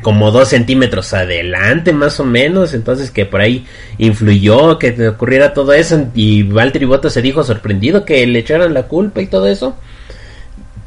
como 0.02 0.30
dos 0.30 0.48
centímetros 0.48 1.12
adelante 1.14 1.92
más 1.92 2.20
o 2.20 2.24
menos, 2.24 2.74
entonces 2.74 3.10
que 3.10 3.26
por 3.26 3.40
ahí 3.40 3.66
influyó 3.98 4.78
que 4.78 5.08
ocurriera 5.08 5.52
todo 5.52 5.72
eso 5.72 6.06
y 6.14 6.44
Valtteri 6.44 6.84
Bottas 6.84 7.12
se 7.12 7.22
dijo 7.22 7.42
sorprendido 7.42 8.04
que 8.04 8.24
le 8.26 8.38
echaran 8.38 8.72
la 8.72 8.84
culpa 8.84 9.20
y 9.20 9.26
todo 9.26 9.48
eso. 9.48 9.76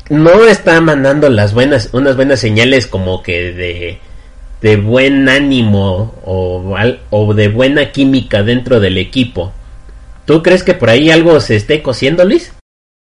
No 0.09 0.45
está 0.45 0.79
mandando 0.79 1.29
las 1.29 1.53
buenas, 1.53 1.89
unas 1.91 2.15
buenas 2.15 2.39
señales 2.39 2.87
como 2.87 3.21
que 3.21 3.51
de, 3.51 3.99
de 4.61 4.77
buen 4.77 5.27
ánimo 5.27 6.15
o, 6.23 6.75
o 7.09 7.33
de 7.33 7.49
buena 7.49 7.91
química 7.91 8.41
dentro 8.41 8.79
del 8.79 8.97
equipo. 8.97 9.51
¿Tú 10.23 10.41
crees 10.41 10.63
que 10.63 10.73
por 10.73 10.89
ahí 10.89 11.09
algo 11.09 11.41
se 11.41 11.57
esté 11.57 11.81
cosiendo, 11.81 12.23
Luis? 12.23 12.53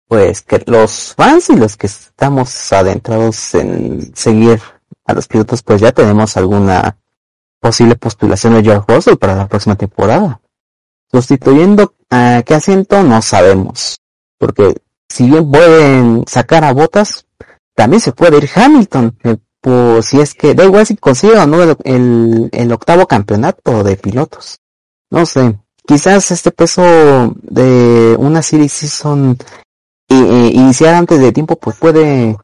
Pues 0.07 0.41
que 0.41 0.63
los 0.65 1.13
fans 1.15 1.51
y 1.51 1.55
los 1.55 1.77
que 1.77 1.85
estamos 1.85 2.73
adentrados 2.73 3.53
en 3.53 4.15
seguir 4.15 4.59
a 5.07 5.13
los 5.13 5.27
pilotos, 5.27 5.63
pues 5.63 5.81
ya 5.81 5.91
tenemos 5.91 6.37
alguna 6.37 6.97
posible 7.59 7.95
postulación 7.95 8.53
de 8.53 8.63
George 8.63 8.85
Russell 8.87 9.15
para 9.15 9.35
la 9.35 9.47
próxima 9.47 9.75
temporada. 9.75 10.41
Sustituyendo 11.11 11.95
a 12.09 12.43
qué 12.45 12.53
asiento 12.53 13.01
no 13.03 13.21
sabemos, 13.21 13.97
porque 14.37 14.75
si 15.09 15.29
bien 15.29 15.49
pueden 15.49 16.25
sacar 16.27 16.63
a 16.63 16.73
botas, 16.73 17.25
también 17.73 18.01
se 18.01 18.11
puede 18.11 18.37
ir 18.37 18.49
Hamilton, 18.53 19.17
eh, 19.23 19.37
pues 19.61 20.05
si 20.05 20.19
es 20.19 20.33
que 20.33 20.53
da 20.53 20.65
igual 20.65 20.85
si 20.85 20.97
consigue 20.97 21.37
o 21.37 21.47
no 21.47 21.63
el, 21.63 22.49
el 22.51 22.71
octavo 22.71 23.07
campeonato 23.07 23.83
de 23.83 23.95
pilotos. 23.95 24.59
No 25.09 25.25
sé, 25.25 25.57
quizás 25.85 26.31
este 26.31 26.51
peso 26.51 26.83
de 27.41 28.15
una 28.19 28.41
serie 28.41 28.67
season 28.67 29.37
iniciar 30.09 30.95
antes 30.95 31.19
de 31.19 31.31
tiempo 31.31 31.57
pues 31.57 31.77
puede 31.77 32.37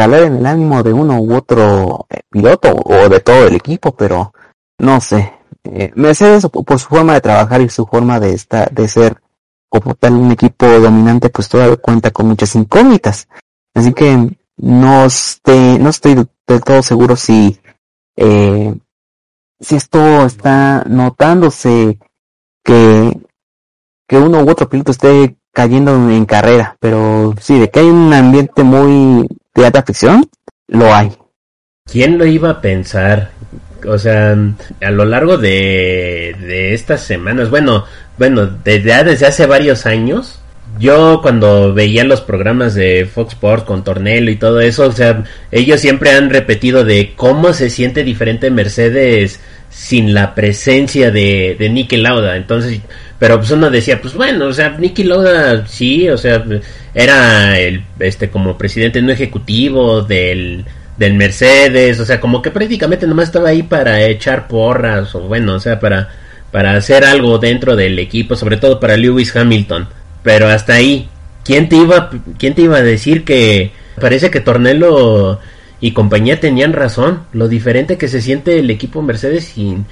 calar 0.00 0.22
en 0.22 0.36
el 0.36 0.46
ánimo 0.46 0.82
de 0.82 0.94
uno 0.94 1.20
u 1.20 1.34
otro 1.34 2.06
eh, 2.08 2.20
piloto 2.30 2.74
o 2.74 3.10
de 3.10 3.20
todo 3.20 3.46
el 3.46 3.54
equipo, 3.54 3.94
pero 3.94 4.32
no 4.78 4.98
sé. 4.98 5.30
Eh, 5.62 5.92
Mercedes 5.94 6.46
por 6.48 6.78
su 6.78 6.88
forma 6.88 7.12
de 7.12 7.20
trabajar 7.20 7.60
y 7.60 7.68
su 7.68 7.84
forma 7.84 8.18
de 8.18 8.32
estar, 8.32 8.72
de 8.72 8.88
ser 8.88 9.20
como 9.68 9.94
tal 9.94 10.14
un 10.14 10.32
equipo 10.32 10.64
dominante, 10.66 11.28
pues 11.28 11.50
todavía 11.50 11.76
cuenta 11.76 12.12
con 12.12 12.28
muchas 12.28 12.54
incógnitas. 12.54 13.28
Así 13.74 13.92
que 13.92 14.38
no, 14.56 15.04
esté, 15.04 15.78
no 15.78 15.90
estoy 15.90 16.14
del 16.46 16.64
todo 16.64 16.82
seguro 16.82 17.14
si, 17.14 17.60
eh, 18.16 18.74
si 19.60 19.76
esto 19.76 20.24
está 20.24 20.82
notándose 20.86 21.98
que, 22.64 23.20
que 24.08 24.16
uno 24.16 24.42
u 24.44 24.48
otro 24.48 24.66
piloto 24.66 24.92
esté 24.92 25.36
cayendo 25.52 25.92
en 26.08 26.24
carrera, 26.24 26.78
pero 26.80 27.34
sí, 27.38 27.58
de 27.58 27.68
que 27.68 27.80
hay 27.80 27.86
un 27.86 28.14
ambiente 28.14 28.62
muy 28.62 29.28
de 29.54 29.82
ficción, 29.82 30.28
lo 30.68 30.94
hay. 30.94 31.12
¿Quién 31.90 32.18
lo 32.18 32.26
iba 32.26 32.50
a 32.50 32.60
pensar? 32.60 33.30
O 33.86 33.98
sea, 33.98 34.36
a 34.80 34.90
lo 34.90 35.04
largo 35.04 35.38
de, 35.38 36.36
de 36.40 36.74
estas 36.74 37.02
semanas, 37.02 37.50
bueno, 37.50 37.84
bueno, 38.18 38.46
desde, 38.46 39.04
desde 39.04 39.26
hace 39.26 39.46
varios 39.46 39.86
años, 39.86 40.40
yo 40.78 41.20
cuando 41.22 41.74
veía 41.74 42.04
los 42.04 42.20
programas 42.20 42.74
de 42.74 43.08
Fox 43.12 43.32
Sports 43.32 43.64
con 43.64 43.82
Tornelo 43.82 44.30
y 44.30 44.36
todo 44.36 44.60
eso, 44.60 44.86
o 44.86 44.92
sea, 44.92 45.24
ellos 45.50 45.80
siempre 45.80 46.10
han 46.10 46.30
repetido 46.30 46.84
de 46.84 47.14
cómo 47.16 47.52
se 47.52 47.70
siente 47.70 48.04
diferente 48.04 48.50
Mercedes 48.50 49.40
sin 49.70 50.14
la 50.14 50.34
presencia 50.34 51.10
de, 51.10 51.56
de 51.58 51.70
Nicky 51.70 51.96
Lauda. 51.96 52.36
Entonces, 52.36 52.80
pero 53.20 53.36
pues 53.38 53.50
uno 53.50 53.70
decía, 53.70 54.00
pues 54.00 54.14
bueno, 54.14 54.46
o 54.46 54.52
sea, 54.54 54.70
Nicky 54.70 55.04
Lauda 55.04 55.66
sí, 55.66 56.08
o 56.08 56.16
sea, 56.16 56.42
era 56.94 57.58
el, 57.58 57.84
este, 57.98 58.30
como 58.30 58.56
presidente 58.56 59.02
no 59.02 59.12
ejecutivo 59.12 60.00
del, 60.00 60.64
del 60.96 61.14
Mercedes, 61.14 62.00
o 62.00 62.06
sea, 62.06 62.18
como 62.18 62.40
que 62.40 62.50
prácticamente 62.50 63.06
nomás 63.06 63.26
estaba 63.26 63.50
ahí 63.50 63.62
para 63.62 64.02
echar 64.06 64.48
porras, 64.48 65.14
o 65.14 65.20
bueno, 65.20 65.56
o 65.56 65.60
sea, 65.60 65.78
para, 65.78 66.08
para 66.50 66.74
hacer 66.74 67.04
algo 67.04 67.38
dentro 67.38 67.76
del 67.76 67.98
equipo, 67.98 68.36
sobre 68.36 68.56
todo 68.56 68.80
para 68.80 68.96
Lewis 68.96 69.36
Hamilton. 69.36 69.86
Pero 70.22 70.48
hasta 70.48 70.72
ahí, 70.72 71.10
¿quién 71.44 71.68
te 71.68 71.76
iba, 71.76 72.08
quién 72.38 72.54
te 72.54 72.62
iba 72.62 72.78
a 72.78 72.82
decir 72.82 73.24
que 73.24 73.70
parece 74.00 74.30
que 74.30 74.40
Tornello 74.40 75.40
y 75.78 75.92
compañía 75.92 76.40
tenían 76.40 76.72
razón? 76.72 77.24
Lo 77.34 77.48
diferente 77.48 77.98
que 77.98 78.08
se 78.08 78.22
siente 78.22 78.58
el 78.58 78.70
equipo 78.70 79.02
Mercedes 79.02 79.44
sin, 79.44 79.84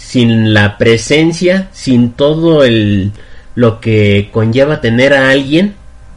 sin 0.00 0.54
la 0.54 0.78
presencia, 0.78 1.68
sin 1.72 2.12
todo 2.12 2.64
el 2.64 3.12
lo 3.54 3.80
que 3.80 4.30
conlleva 4.32 4.80
tener 4.80 5.12
a 5.12 5.30
alguien 5.30 5.74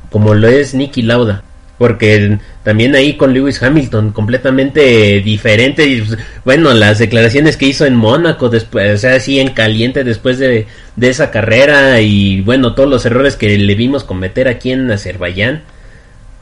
como 0.10 0.34
lo 0.34 0.48
es 0.48 0.74
Nicky 0.74 1.02
Lauda 1.02 1.44
porque 1.78 2.38
también 2.64 2.96
ahí 2.96 3.18
con 3.18 3.34
Lewis 3.34 3.62
Hamilton 3.62 4.12
completamente 4.12 5.20
diferente 5.22 5.86
y 5.86 6.02
pues, 6.02 6.18
bueno 6.46 6.72
las 6.74 7.00
declaraciones 7.00 7.58
que 7.58 7.66
hizo 7.66 7.86
en 7.86 7.96
Mónaco 7.96 8.50
después 8.50 8.94
o 8.94 8.98
sea 8.98 9.16
así 9.16 9.40
en 9.40 9.50
caliente 9.50 10.04
después 10.04 10.38
de, 10.38 10.68
de 10.96 11.10
esa 11.10 11.32
carrera 11.32 12.00
y 12.00 12.42
bueno 12.42 12.76
todos 12.76 12.90
los 12.90 13.06
errores 13.06 13.36
que 13.36 13.58
le 13.58 13.76
vimos 13.76 14.04
cometer 14.04 14.48
aquí 14.48 14.72
en 14.72 14.90
Azerbaiyán 14.92 15.64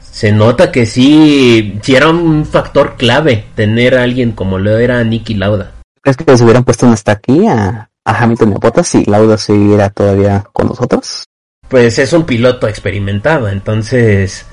se 0.00 0.30
nota 0.30 0.70
que 0.70 0.84
sí, 0.84 1.78
sí 1.82 1.96
era 1.96 2.08
un 2.08 2.44
factor 2.44 2.96
clave 2.96 3.46
tener 3.56 3.96
a 3.96 4.02
alguien 4.02 4.32
como 4.32 4.58
lo 4.58 4.76
era 4.76 5.02
Nicky 5.04 5.34
Lauda. 5.34 5.72
¿Crees 6.02 6.16
que 6.16 6.36
se 6.36 6.42
hubieran 6.42 6.64
puesto 6.64 6.86
hasta 6.88 7.12
aquí 7.12 7.46
a, 7.46 7.88
a 8.04 8.22
Hamilton 8.22 8.50
y 8.50 8.54
Bottas 8.54 8.88
si 8.88 9.04
Lauda 9.04 9.38
siguiera 9.38 9.88
todavía 9.88 10.44
con 10.52 10.66
nosotros? 10.66 11.24
Pues 11.68 11.98
es 12.00 12.12
un 12.12 12.26
piloto 12.26 12.66
experimentado, 12.66 13.48
entonces 13.48 14.44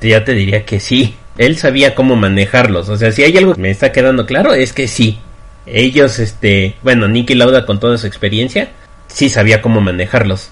ya 0.00 0.24
te 0.24 0.32
diría 0.32 0.64
que 0.64 0.80
sí. 0.80 1.16
Él 1.38 1.56
sabía 1.56 1.94
cómo 1.94 2.16
manejarlos. 2.16 2.90
O 2.90 2.96
sea, 2.96 3.12
si 3.12 3.24
hay 3.24 3.36
algo 3.38 3.54
que 3.54 3.60
me 3.62 3.70
está 3.70 3.92
quedando 3.92 4.26
claro 4.26 4.52
es 4.52 4.72
que 4.72 4.86
sí. 4.86 5.18
Ellos, 5.66 6.18
este, 6.18 6.76
bueno, 6.82 7.08
Nicky 7.08 7.34
Lauda 7.34 7.64
con 7.64 7.80
toda 7.80 7.96
su 7.96 8.06
experiencia, 8.06 8.70
sí 9.08 9.30
sabía 9.30 9.62
cómo 9.62 9.80
manejarlos. 9.80 10.50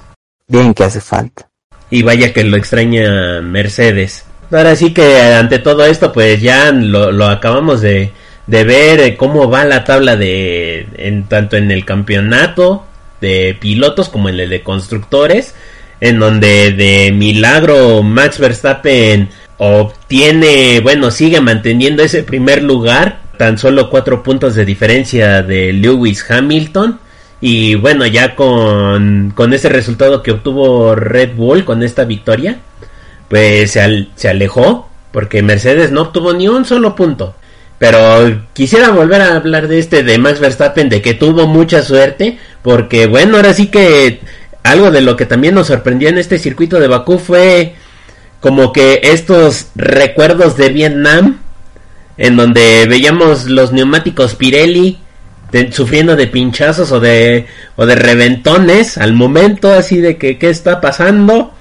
Bien 0.48 0.72
que 0.72 0.84
hace 0.84 1.02
falta. 1.02 1.50
Y 1.90 2.02
vaya 2.02 2.32
que 2.32 2.42
lo 2.42 2.56
extraña 2.56 3.42
Mercedes. 3.42 4.24
Ahora 4.50 4.74
sí 4.76 4.94
que 4.94 5.20
ante 5.20 5.58
todo 5.58 5.84
esto, 5.84 6.10
pues 6.12 6.40
ya 6.40 6.72
lo, 6.72 7.12
lo 7.12 7.26
acabamos 7.26 7.82
de, 7.82 8.12
de 8.46 8.64
ver 8.64 9.00
eh, 9.00 9.16
cómo 9.16 9.48
va 9.48 9.64
la 9.64 9.84
tabla 9.84 10.16
de 10.16 10.86
en, 10.96 11.24
tanto 11.24 11.56
en 11.56 11.70
el 11.70 11.84
campeonato 11.84 12.84
de 13.20 13.56
pilotos 13.60 14.08
como 14.08 14.28
en 14.28 14.40
el 14.40 14.50
de 14.50 14.62
constructores 14.62 15.54
en 16.02 16.18
donde 16.18 16.72
de 16.72 17.12
milagro 17.12 18.02
Max 18.02 18.40
Verstappen 18.40 19.28
obtiene, 19.58 20.80
bueno, 20.80 21.12
sigue 21.12 21.40
manteniendo 21.40 22.02
ese 22.02 22.24
primer 22.24 22.64
lugar, 22.64 23.20
tan 23.38 23.56
solo 23.56 23.88
cuatro 23.88 24.24
puntos 24.24 24.56
de 24.56 24.64
diferencia 24.64 25.44
de 25.44 25.72
Lewis 25.72 26.28
Hamilton. 26.28 26.98
Y 27.40 27.76
bueno, 27.76 28.04
ya 28.06 28.34
con, 28.34 29.32
con 29.36 29.52
ese 29.52 29.68
resultado 29.68 30.24
que 30.24 30.32
obtuvo 30.32 30.96
Red 30.96 31.36
Bull 31.36 31.64
con 31.64 31.84
esta 31.84 32.02
victoria, 32.02 32.58
pues 33.28 33.70
se, 33.70 34.08
se 34.16 34.28
alejó, 34.28 34.88
porque 35.12 35.42
Mercedes 35.42 35.92
no 35.92 36.02
obtuvo 36.02 36.32
ni 36.32 36.48
un 36.48 36.64
solo 36.64 36.96
punto. 36.96 37.36
Pero 37.82 38.46
quisiera 38.52 38.90
volver 38.90 39.20
a 39.22 39.34
hablar 39.34 39.66
de 39.66 39.80
este 39.80 40.04
de 40.04 40.16
Max 40.16 40.38
Verstappen, 40.38 40.88
de 40.88 41.02
que 41.02 41.14
tuvo 41.14 41.48
mucha 41.48 41.82
suerte, 41.82 42.38
porque 42.62 43.08
bueno, 43.08 43.38
ahora 43.38 43.54
sí 43.54 43.66
que 43.72 44.20
algo 44.62 44.92
de 44.92 45.00
lo 45.00 45.16
que 45.16 45.26
también 45.26 45.56
nos 45.56 45.66
sorprendió 45.66 46.08
en 46.08 46.16
este 46.16 46.38
circuito 46.38 46.78
de 46.78 46.86
Bakú 46.86 47.18
fue 47.18 47.74
como 48.38 48.72
que 48.72 49.00
estos 49.02 49.66
recuerdos 49.74 50.56
de 50.56 50.68
Vietnam, 50.68 51.40
en 52.18 52.36
donde 52.36 52.86
veíamos 52.88 53.46
los 53.46 53.72
neumáticos 53.72 54.36
Pirelli 54.36 55.00
sufriendo 55.72 56.14
de 56.14 56.28
pinchazos 56.28 56.92
o 56.92 57.00
de, 57.00 57.46
o 57.74 57.84
de 57.84 57.96
reventones 57.96 58.96
al 58.96 59.12
momento, 59.12 59.72
así 59.72 60.00
de 60.00 60.18
que 60.18 60.38
qué 60.38 60.50
está 60.50 60.80
pasando. 60.80 61.52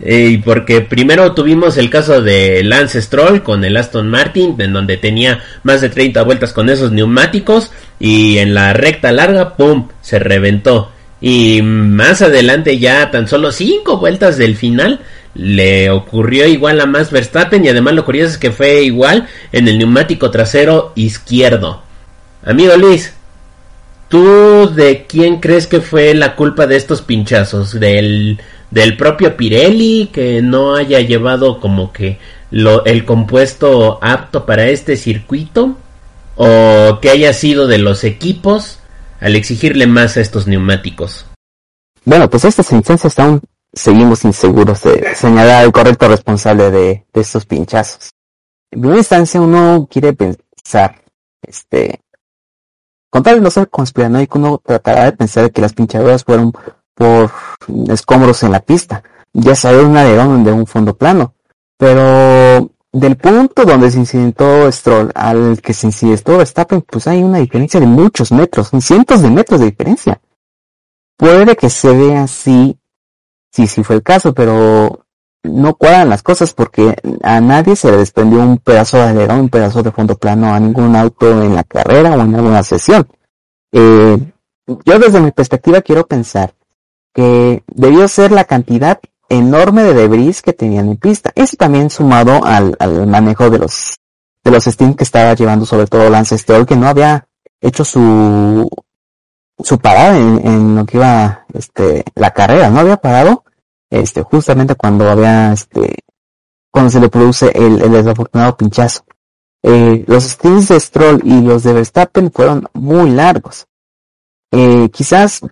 Y 0.00 0.38
porque 0.38 0.80
primero 0.80 1.32
tuvimos 1.32 1.76
el 1.76 1.88
caso 1.88 2.22
de 2.22 2.64
Lance 2.64 3.00
Stroll 3.00 3.42
con 3.42 3.64
el 3.64 3.76
Aston 3.76 4.08
Martin, 4.08 4.56
en 4.58 4.72
donde 4.72 4.96
tenía 4.96 5.42
más 5.62 5.80
de 5.80 5.90
30 5.90 6.22
vueltas 6.24 6.52
con 6.52 6.68
esos 6.70 6.90
neumáticos 6.90 7.70
y 8.00 8.38
en 8.38 8.52
la 8.54 8.72
recta 8.72 9.12
larga, 9.12 9.56
¡pum!, 9.56 9.88
se 10.00 10.18
reventó. 10.18 10.90
Y 11.20 11.62
más 11.62 12.20
adelante, 12.20 12.78
ya 12.78 13.12
tan 13.12 13.28
solo 13.28 13.52
cinco 13.52 13.98
vueltas 13.98 14.36
del 14.38 14.56
final, 14.56 15.00
le 15.34 15.88
ocurrió 15.90 16.46
igual 16.46 16.80
a 16.80 16.86
Max 16.86 17.10
Verstappen 17.10 17.64
y 17.64 17.68
además 17.68 17.94
lo 17.94 18.04
curioso 18.04 18.32
es 18.32 18.38
que 18.38 18.50
fue 18.50 18.82
igual 18.82 19.28
en 19.52 19.68
el 19.68 19.78
neumático 19.78 20.30
trasero 20.32 20.92
izquierdo. 20.96 21.82
Amigo 22.44 22.76
Luis, 22.76 23.14
¿tú 24.12 24.72
de 24.72 25.06
quién 25.08 25.40
crees 25.40 25.66
que 25.66 25.80
fue 25.80 26.14
la 26.14 26.36
culpa 26.36 26.68
de 26.68 26.76
estos 26.76 27.02
pinchazos? 27.02 27.72
¿Del, 27.80 28.38
del 28.70 28.96
propio 28.96 29.36
Pirelli 29.36 30.10
que 30.12 30.40
no 30.40 30.76
haya 30.76 31.00
llevado 31.00 31.58
como 31.58 31.92
que 31.92 32.20
lo, 32.52 32.84
el 32.84 33.04
compuesto 33.04 33.98
apto 34.00 34.46
para 34.46 34.68
este 34.68 34.96
circuito? 34.96 35.76
¿O 36.36 37.00
que 37.02 37.10
haya 37.10 37.32
sido 37.32 37.66
de 37.66 37.78
los 37.78 38.04
equipos? 38.04 38.78
al 39.22 39.36
exigirle 39.36 39.86
más 39.86 40.16
a 40.16 40.20
estos 40.20 40.46
neumáticos. 40.46 41.26
Bueno, 42.04 42.28
pues 42.28 42.44
estas 42.44 42.72
instancias 42.72 43.18
aún 43.20 43.40
seguimos 43.72 44.24
inseguros 44.24 44.82
de 44.82 45.14
señalar 45.14 45.62
al 45.62 45.72
correcto 45.72 46.08
responsable 46.08 46.70
de, 46.70 47.06
estos 47.14 47.46
pinchazos. 47.46 48.10
En 48.72 48.80
primera 48.80 48.98
instancia 48.98 49.40
uno 49.40 49.86
quiere 49.88 50.12
pensar 50.12 51.00
este, 51.46 52.00
con 53.12 53.22
tal 53.22 53.34
de 53.34 53.40
no 53.42 53.50
ser 53.50 53.68
conspiranoico, 53.68 54.38
uno 54.38 54.58
tratará 54.64 55.04
de 55.04 55.12
pensar 55.12 55.52
que 55.52 55.60
las 55.60 55.74
pinchaduras 55.74 56.24
fueron 56.24 56.50
por 56.94 57.30
escombros 57.90 58.42
en 58.42 58.52
la 58.52 58.60
pista, 58.60 59.02
ya 59.34 59.54
sea 59.54 59.72
de 59.72 59.84
un 59.84 59.94
alerón 59.94 60.42
de 60.42 60.50
un 60.50 60.66
fondo 60.66 60.96
plano. 60.96 61.34
Pero 61.76 62.70
del 62.90 63.16
punto 63.18 63.66
donde 63.66 63.90
se 63.90 63.98
incidentó 63.98 64.72
Stroll 64.72 65.12
al 65.14 65.60
que 65.60 65.74
se 65.74 65.88
incidentó 65.88 66.38
Verstappen, 66.38 66.80
pues 66.80 67.06
hay 67.06 67.22
una 67.22 67.36
diferencia 67.36 67.78
de 67.78 67.86
muchos 67.86 68.32
metros, 68.32 68.70
cientos 68.80 69.20
de 69.20 69.30
metros 69.30 69.60
de 69.60 69.66
diferencia. 69.66 70.18
Puede 71.18 71.54
que 71.54 71.68
se 71.68 71.94
vea 71.94 72.22
así, 72.22 72.78
sí, 73.50 73.66
sí 73.66 73.84
fue 73.84 73.96
el 73.96 74.02
caso, 74.02 74.32
pero 74.32 75.01
no 75.42 75.74
cuadran 75.74 76.08
las 76.08 76.22
cosas 76.22 76.52
porque 76.52 76.96
a 77.22 77.40
nadie 77.40 77.74
se 77.76 77.90
le 77.90 77.96
desprendió 77.98 78.40
un 78.40 78.58
pedazo 78.58 78.98
de 78.98 79.04
alerón, 79.04 79.40
un 79.40 79.48
pedazo 79.48 79.82
de 79.82 79.90
fondo 79.90 80.16
plano 80.16 80.54
a 80.54 80.60
ningún 80.60 80.94
auto 80.94 81.42
en 81.42 81.54
la 81.54 81.64
carrera 81.64 82.12
o 82.12 82.20
en 82.20 82.34
alguna 82.34 82.62
sesión. 82.62 83.08
Eh, 83.72 84.18
yo 84.84 84.98
desde 84.98 85.20
mi 85.20 85.32
perspectiva 85.32 85.82
quiero 85.82 86.06
pensar 86.06 86.54
que 87.12 87.64
debió 87.66 88.06
ser 88.08 88.30
la 88.32 88.44
cantidad 88.44 89.00
enorme 89.28 89.82
de 89.82 89.94
debris 89.94 90.42
que 90.42 90.52
tenían 90.52 90.88
en 90.88 90.96
pista. 90.96 91.32
Eso 91.34 91.56
también 91.56 91.90
sumado 91.90 92.44
al, 92.44 92.76
manejo 93.06 93.50
de 93.50 93.58
los 93.58 93.98
de 94.44 94.50
los 94.50 94.64
Steam 94.64 94.94
que 94.94 95.04
estaba 95.04 95.34
llevando 95.34 95.66
sobre 95.66 95.86
todo 95.86 96.10
Lance 96.10 96.36
Stroll, 96.36 96.66
que 96.66 96.76
no 96.76 96.88
había 96.88 97.26
hecho 97.60 97.84
su 97.84 98.68
su 99.58 99.78
parada 99.78 100.18
en, 100.18 100.46
en, 100.46 100.76
lo 100.76 100.84
que 100.84 100.96
iba 100.96 101.46
este 101.52 102.04
la 102.14 102.32
carrera, 102.32 102.70
no 102.70 102.80
había 102.80 102.96
parado 102.96 103.44
este 103.92 104.22
justamente 104.22 104.74
cuando 104.74 105.08
había 105.08 105.52
este 105.52 105.98
cuando 106.70 106.90
se 106.90 107.00
le 107.00 107.10
produce 107.10 107.50
el, 107.54 107.78
desafortunado 107.92 108.56
pinchazo. 108.56 109.04
Eh, 109.62 110.04
los 110.08 110.24
stints 110.24 110.68
de 110.68 110.80
Stroll 110.80 111.20
y 111.22 111.42
los 111.42 111.62
de 111.62 111.74
Verstappen 111.74 112.32
fueron 112.32 112.66
muy 112.72 113.10
largos. 113.10 113.66
Eh, 114.50 114.88
quizás 114.90 115.42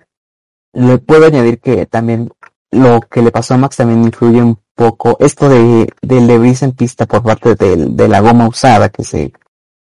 le 0.72 0.98
puedo 0.98 1.26
añadir 1.26 1.60
que 1.60 1.84
también 1.86 2.30
lo 2.70 3.00
que 3.00 3.22
le 3.22 3.30
pasó 3.30 3.54
a 3.54 3.58
Max 3.58 3.76
también 3.76 4.02
influye 4.02 4.42
un 4.42 4.58
poco 4.74 5.16
esto 5.20 5.48
de 5.48 5.92
del 6.00 6.26
debris 6.26 6.62
en 6.62 6.72
pista 6.72 7.06
por 7.06 7.22
parte 7.22 7.54
de, 7.54 7.76
de, 7.76 8.08
la 8.08 8.20
goma 8.20 8.48
usada 8.48 8.88
que 8.88 9.04
se 9.04 9.32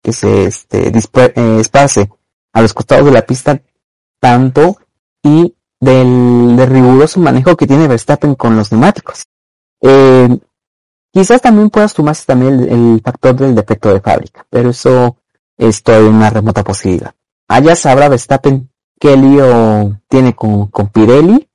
que 0.02 0.14
se 0.14 0.46
este, 0.46 0.88
eh, 0.90 1.60
esparce 1.60 2.10
a 2.54 2.62
los 2.62 2.74
costados 2.74 3.06
de 3.06 3.12
la 3.12 3.22
pista 3.22 3.62
tanto 4.20 4.78
y 5.24 5.54
del, 5.80 6.56
del, 6.56 6.70
riguroso 6.70 7.20
manejo 7.20 7.56
que 7.56 7.68
tiene 7.68 7.88
Verstappen 7.88 8.36
con 8.36 8.56
los 8.56 8.72
neumáticos. 8.72 9.26
Eh, 9.82 10.38
quizás 11.12 11.42
también 11.42 11.70
puedas 11.70 11.94
sumarse 11.94 12.26
también 12.26 12.60
el, 12.70 13.02
factor 13.04 13.36
del 13.36 13.56
defecto 13.56 13.94
de 13.94 14.02
fábrica, 14.02 14.46
pero 14.50 14.70
eso 14.72 15.18
estoy 15.58 16.08
en 16.08 16.16
una 16.16 16.30
remota 16.30 16.64
posibilidad. 16.64 17.14
Allá 17.48 17.76
sabrá 17.76 18.10
Verstappen 18.10 18.70
qué 19.00 19.16
lío 19.16 20.00
tiene 20.08 20.36
con, 20.36 20.68
con 20.68 20.88
Pirelli 20.90 21.50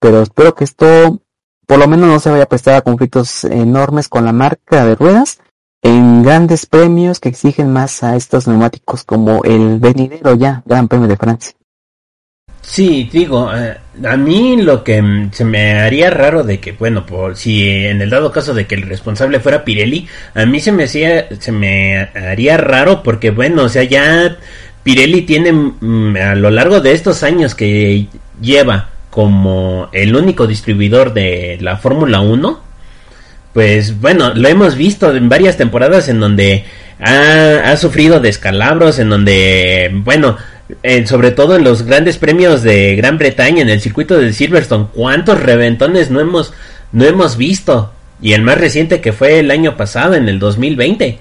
pero 0.00 0.22
espero 0.22 0.54
que 0.54 0.64
esto 0.64 1.20
por 1.66 1.78
lo 1.78 1.86
menos 1.86 2.08
no 2.08 2.18
se 2.18 2.30
vaya 2.30 2.44
a 2.44 2.48
prestar 2.48 2.74
a 2.74 2.80
conflictos 2.80 3.44
enormes 3.44 4.08
con 4.08 4.24
la 4.24 4.32
marca 4.32 4.84
de 4.84 4.96
ruedas 4.96 5.38
en 5.82 6.22
grandes 6.22 6.66
premios 6.66 7.20
que 7.20 7.28
exigen 7.28 7.72
más 7.72 8.02
a 8.02 8.16
estos 8.16 8.48
neumáticos 8.48 9.04
como 9.04 9.44
el 9.44 9.78
venidero 9.78 10.34
ya 10.34 10.62
Gran 10.66 10.88
Premio 10.88 11.06
de 11.06 11.16
Francia. 11.16 11.52
Sí, 12.62 13.08
digo, 13.10 13.50
eh, 13.54 13.78
a 14.04 14.16
mí 14.16 14.60
lo 14.60 14.84
que 14.84 15.28
se 15.32 15.44
me 15.44 15.80
haría 15.80 16.10
raro 16.10 16.44
de 16.44 16.60
que, 16.60 16.72
bueno, 16.72 17.06
por 17.06 17.36
si 17.36 17.68
en 17.68 18.00
el 18.02 18.10
dado 18.10 18.30
caso 18.32 18.54
de 18.54 18.66
que 18.66 18.74
el 18.74 18.82
responsable 18.82 19.40
fuera 19.40 19.64
Pirelli, 19.64 20.06
a 20.34 20.44
mí 20.46 20.60
se 20.60 20.72
me 20.72 20.84
hacía, 20.84 21.26
se 21.38 21.52
me 21.52 21.98
haría 21.98 22.56
raro 22.58 23.02
porque, 23.02 23.30
bueno, 23.30 23.64
o 23.64 23.68
sea, 23.68 23.82
ya 23.84 24.36
Pirelli 24.82 25.22
tiene 25.22 25.52
mm, 25.52 26.16
a 26.16 26.34
lo 26.34 26.50
largo 26.50 26.80
de 26.80 26.92
estos 26.92 27.22
años 27.22 27.54
que 27.54 28.06
lleva 28.40 28.90
como 29.10 29.88
el 29.92 30.14
único 30.14 30.46
distribuidor 30.46 31.12
de 31.12 31.58
la 31.60 31.76
Fórmula 31.76 32.20
1, 32.20 32.60
pues 33.52 34.00
bueno, 34.00 34.32
lo 34.34 34.48
hemos 34.48 34.76
visto 34.76 35.14
en 35.14 35.28
varias 35.28 35.56
temporadas 35.56 36.08
en 36.08 36.20
donde 36.20 36.64
ha, 37.00 37.76
sufrido 37.76 38.20
descalabros, 38.20 38.98
en 38.98 39.08
donde, 39.08 39.90
bueno, 39.92 40.36
sobre 41.06 41.30
todo 41.30 41.56
en 41.56 41.64
los 41.64 41.82
grandes 41.82 42.18
premios 42.18 42.62
de 42.62 42.96
Gran 42.96 43.18
Bretaña, 43.18 43.62
en 43.62 43.70
el 43.70 43.80
circuito 43.80 44.18
de 44.18 44.32
Silverstone, 44.32 44.88
¿cuántos 44.94 45.40
reventones 45.40 46.10
no 46.10 46.20
hemos, 46.20 46.52
no 46.92 47.04
hemos 47.04 47.36
visto? 47.36 47.92
Y 48.22 48.32
el 48.32 48.42
más 48.42 48.58
reciente 48.58 49.00
que 49.00 49.12
fue 49.12 49.38
el 49.38 49.50
año 49.50 49.76
pasado, 49.76 50.14
en 50.14 50.28
el 50.28 50.38
2020. 50.38 51.18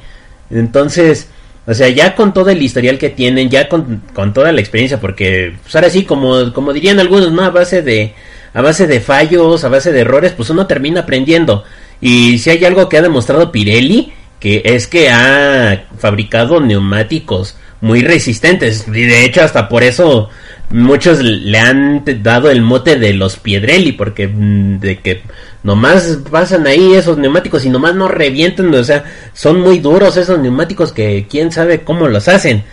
Entonces, 0.52 1.30
o 1.66 1.74
sea, 1.74 1.88
ya 1.90 2.16
con 2.16 2.34
todo 2.34 2.50
el 2.50 2.62
historial 2.62 2.98
que 2.98 3.10
tienen, 3.10 3.50
ya 3.50 3.70
con, 3.70 4.02
con 4.14 4.34
toda 4.34 4.52
la 4.52 4.60
experiencia, 4.60 5.00
porque 5.00 5.56
pues 5.62 5.76
ahora 5.76 5.90
sí, 5.90 6.04
como, 6.04 6.52
como 6.52 6.74
dirían 6.74 7.00
algunos, 7.00 7.32
¿no? 7.32 7.44
A 7.44 7.52
base 7.52 7.82
de, 7.82 8.14
a 8.54 8.62
base 8.62 8.88
de 8.88 9.00
fallos, 9.00 9.64
a 9.64 9.70
base 9.70 9.92
de 9.92 10.00
errores, 10.00 10.34
pues 10.34 10.50
uno 10.50 10.68
termina 10.68 11.02
aprendiendo. 11.02 11.64
Y 12.02 12.40
si 12.40 12.50
hay 12.50 12.66
algo 12.66 12.90
que 12.90 12.98
ha 12.98 13.02
demostrado 13.02 13.52
Pirelli, 13.52 14.14
que 14.40 14.62
es 14.66 14.88
que 14.88 15.10
ha 15.10 15.86
fabricado 15.98 16.60
neumáticos 16.60 17.58
muy 17.82 18.02
resistentes. 18.02 18.86
Y 18.88 19.04
de 19.06 19.26
hecho, 19.26 19.42
hasta 19.42 19.70
por 19.70 19.84
eso 19.84 20.30
muchos 20.70 21.20
le 21.22 21.58
han 21.58 22.04
dado 22.22 22.52
el 22.52 22.62
mote 22.62 22.98
de 22.98 23.14
los 23.14 23.38
Piedrelli, 23.38 23.94
porque 23.94 24.28
mm, 24.28 24.80
de 24.80 25.00
que 25.00 25.22
nomás 25.64 26.20
pasan 26.30 26.68
ahí 26.68 26.94
esos 26.94 27.18
neumáticos 27.18 27.66
y 27.66 27.70
nomás 27.70 27.96
no 27.96 28.08
revientan, 28.08 28.74
o 28.74 28.84
sea, 28.84 29.04
son 29.34 29.60
muy 29.62 29.80
duros 29.80 30.18
esos 30.18 30.40
neumáticos 30.40 30.92
que 30.92 31.28
quién 31.30 31.52
sabe 31.52 31.82
cómo 31.82 32.08
los 32.08 32.28
hacen. 32.28 32.64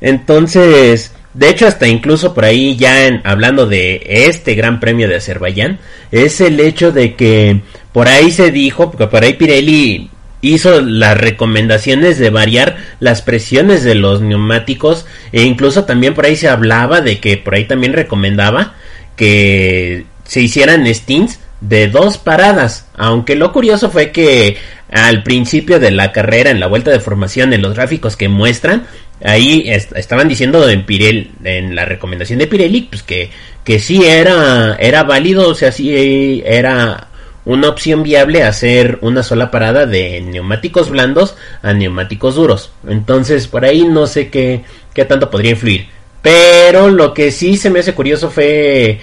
Entonces, 0.00 1.12
de 1.34 1.48
hecho, 1.50 1.66
hasta 1.66 1.86
incluso 1.86 2.34
por 2.34 2.44
ahí 2.44 2.76
ya 2.76 3.20
hablando 3.24 3.66
de 3.66 4.02
este 4.06 4.54
Gran 4.54 4.80
Premio 4.80 5.08
de 5.08 5.16
Azerbaiyán, 5.16 5.78
es 6.10 6.40
el 6.40 6.58
hecho 6.60 6.92
de 6.92 7.14
que 7.14 7.60
por 7.92 8.08
ahí 8.08 8.30
se 8.30 8.50
dijo, 8.50 8.90
porque 8.90 9.06
por 9.06 9.22
ahí 9.22 9.34
Pirelli 9.34 10.10
hizo 10.40 10.80
las 10.80 11.16
recomendaciones 11.18 12.18
de 12.18 12.30
variar 12.30 12.76
las 13.00 13.22
presiones 13.22 13.82
de 13.82 13.94
los 13.94 14.20
neumáticos 14.20 15.06
e 15.32 15.42
incluso 15.42 15.84
también 15.84 16.14
por 16.14 16.26
ahí 16.26 16.36
se 16.36 16.48
hablaba 16.48 17.00
de 17.00 17.18
que 17.20 17.36
por 17.36 17.54
ahí 17.54 17.64
también 17.64 17.92
recomendaba 17.92 18.74
que 19.16 20.04
se 20.24 20.40
hicieran 20.40 20.92
stints 20.94 21.40
de 21.60 21.88
dos 21.88 22.18
paradas, 22.18 22.86
aunque 22.94 23.34
lo 23.34 23.52
curioso 23.52 23.90
fue 23.90 24.10
que 24.10 24.56
al 24.90 25.22
principio 25.22 25.80
de 25.80 25.90
la 25.90 26.12
carrera, 26.12 26.50
en 26.50 26.60
la 26.60 26.66
vuelta 26.66 26.90
de 26.90 27.00
formación, 27.00 27.52
en 27.52 27.62
los 27.62 27.74
gráficos 27.74 28.16
que 28.16 28.28
muestran, 28.28 28.86
ahí 29.24 29.64
estaban 29.66 30.28
diciendo 30.28 30.68
en 30.68 30.84
Pirelli, 30.84 31.32
en 31.44 31.74
la 31.74 31.84
recomendación 31.84 32.38
de 32.38 32.46
Pirelli, 32.46 32.82
pues 32.82 33.02
que, 33.02 33.30
que 33.64 33.78
sí 33.78 34.04
era, 34.04 34.76
era 34.78 35.02
válido, 35.02 35.48
o 35.48 35.54
sea, 35.54 35.72
sí 35.72 36.42
era 36.44 37.08
una 37.46 37.68
opción 37.68 38.02
viable 38.02 38.42
hacer 38.42 38.98
una 39.00 39.22
sola 39.22 39.50
parada 39.50 39.86
de 39.86 40.20
neumáticos 40.20 40.90
blandos 40.90 41.36
a 41.62 41.72
neumáticos 41.72 42.34
duros. 42.34 42.72
Entonces, 42.86 43.46
por 43.46 43.64
ahí 43.64 43.84
no 43.84 44.06
sé 44.08 44.28
qué, 44.28 44.64
qué 44.92 45.04
tanto 45.04 45.30
podría 45.30 45.52
influir. 45.52 45.86
Pero 46.22 46.90
lo 46.90 47.14
que 47.14 47.30
sí 47.30 47.56
se 47.56 47.70
me 47.70 47.78
hace 47.78 47.94
curioso 47.94 48.30
fue, 48.30 48.98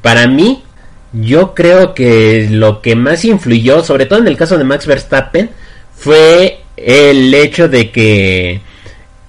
para 0.00 0.28
mí, 0.28 0.62
yo 1.12 1.54
creo 1.54 1.92
que 1.92 2.46
lo 2.48 2.80
que 2.80 2.94
más 2.94 3.24
influyó, 3.24 3.82
sobre 3.82 4.06
todo 4.06 4.20
en 4.20 4.28
el 4.28 4.36
caso 4.36 4.56
de 4.56 4.64
Max 4.64 4.86
Verstappen, 4.86 5.50
fue 5.92 6.60
el 6.76 7.34
hecho 7.34 7.68
de 7.68 7.90
que 7.90 8.60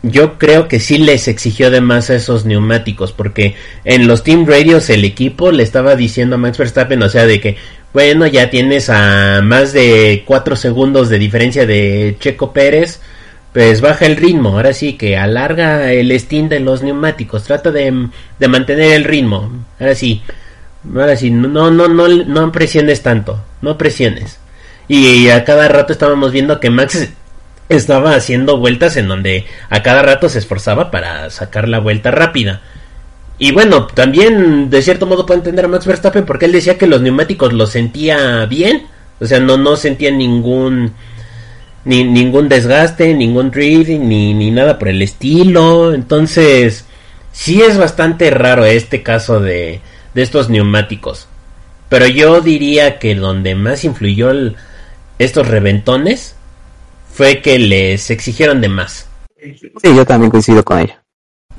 yo 0.04 0.38
creo 0.38 0.68
que 0.68 0.80
sí 0.80 0.98
les 0.98 1.28
exigió 1.28 1.72
de 1.72 1.82
más 1.82 2.10
a 2.10 2.16
esos 2.16 2.46
neumáticos, 2.46 3.14
porque 3.14 3.56
en 3.84 4.06
los 4.06 4.24
Team 4.24 4.46
Radios 4.46 4.90
el 4.90 5.06
equipo 5.06 5.52
le 5.52 5.64
estaba 5.64 5.96
diciendo 5.96 6.36
a 6.36 6.40
Max 6.40 6.58
Verstappen, 6.58 7.02
o 7.02 7.10
sea, 7.10 7.26
de 7.26 7.40
que, 7.42 7.58
bueno, 7.94 8.28
ya 8.28 8.50
tienes 8.50 8.90
a 8.90 9.42
más 9.44 9.74
de 9.74 10.24
4 10.26 10.56
segundos 10.56 11.10
de 11.10 11.20
diferencia 11.20 11.66
de 11.66 12.18
Checo 12.20 12.54
Pérez, 12.54 13.00
pues 13.54 13.82
baja 13.82 14.06
el 14.06 14.18
ritmo, 14.18 14.50
ahora 14.50 14.74
sí 14.74 14.94
que 14.94 15.18
alarga 15.18 15.92
el 15.92 16.20
steam 16.20 16.50
de 16.50 16.60
los 16.60 16.82
neumáticos, 16.82 17.44
trata 17.44 17.72
de, 17.72 18.10
de 18.40 18.48
mantener 18.48 18.94
el 18.94 19.04
ritmo, 19.04 19.66
ahora 19.80 19.94
sí, 19.94 20.24
Ahora 20.96 21.16
sí, 21.16 21.32
no, 21.32 21.72
no, 21.72 21.88
no, 21.88 22.08
no 22.08 22.52
presiones 22.52 23.02
tanto, 23.02 23.42
no 23.62 23.78
presiones. 23.78 24.40
Y, 24.88 25.30
a 25.30 25.46
cada 25.46 25.68
rato 25.70 25.94
estábamos 25.94 26.32
viendo 26.32 26.60
que 26.60 26.70
Max 26.70 27.10
estaba 27.70 28.16
haciendo 28.16 28.58
vueltas 28.58 28.98
en 28.98 29.08
donde 29.08 29.46
a 29.70 29.82
cada 29.82 30.02
rato 30.02 30.28
se 30.28 30.40
esforzaba 30.40 30.92
para 30.92 31.30
sacar 31.30 31.70
la 31.70 31.80
vuelta 31.80 32.12
rápida. 32.12 32.62
Y 33.38 33.52
bueno, 33.52 33.88
también 33.88 34.70
de 34.70 34.82
cierto 34.82 35.06
modo 35.06 35.26
puedo 35.26 35.40
entender 35.40 35.66
a 35.66 35.68
Max 35.68 35.86
Verstappen 35.86 36.26
porque 36.26 36.46
él 36.46 36.52
decía 36.52 36.78
que 36.78 36.88
los 36.88 37.02
neumáticos 37.02 37.52
los 37.54 37.72
sentía 37.72 38.46
bien, 38.46 38.88
o 39.20 39.26
sea, 39.26 39.40
no, 39.40 39.58
no 39.58 39.76
sentía 39.76 40.12
ningún 40.12 40.94
ni, 41.86 42.04
ningún 42.04 42.50
desgaste, 42.50 43.14
ningún 43.14 43.52
drifting, 43.52 44.08
ni, 44.08 44.34
ni 44.34 44.52
nada 44.52 44.80
por 44.80 44.88
el 44.88 45.02
estilo. 45.02 45.94
Entonces, 45.94 46.86
sí 47.32 47.62
es 47.62 47.78
bastante 47.78 48.30
raro 48.30 48.66
este 48.66 49.04
caso 49.04 49.40
de, 49.40 49.82
de 50.14 50.22
estos 50.22 50.50
neumáticos. 50.50 51.28
Pero 51.90 52.08
yo 52.08 52.42
diría 52.42 53.00
que 53.00 53.16
donde 53.16 53.56
más 53.56 53.84
influyó 53.84 54.32
estos 55.20 55.48
reventones 55.48 56.36
fue 57.12 57.42
que 57.42 57.60
les 57.60 58.10
exigieron 58.10 58.62
de 58.62 58.70
más. 58.70 59.08
Sí, 59.38 59.96
yo 59.96 60.06
también 60.06 60.32
coincido 60.32 60.64
con 60.64 60.80
ella. 60.80 61.04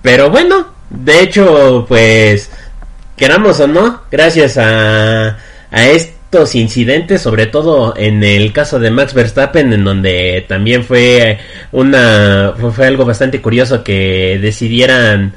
Pero 0.03 0.31
bueno, 0.31 0.74
de 1.03 1.21
hecho, 1.21 1.85
pues, 1.89 2.51
queramos 3.17 3.61
o 3.61 3.67
no, 3.67 4.03
gracias 4.11 4.57
a, 4.59 5.39
a 5.71 5.87
estos 5.89 6.55
incidentes, 6.55 7.23
sobre 7.23 7.47
todo 7.47 7.95
en 7.97 8.23
el 8.23 8.53
caso 8.53 8.79
de 8.79 8.91
Max 8.91 9.15
Verstappen, 9.15 9.73
en 9.73 9.85
donde 9.85 10.45
también 10.49 10.85
fue 10.85 11.39
una, 11.73 12.55
fue, 12.59 12.87
algo 12.87 13.05
bastante 13.05 13.41
curioso 13.41 13.83
que 13.85 14.39
decidieran, 14.41 15.35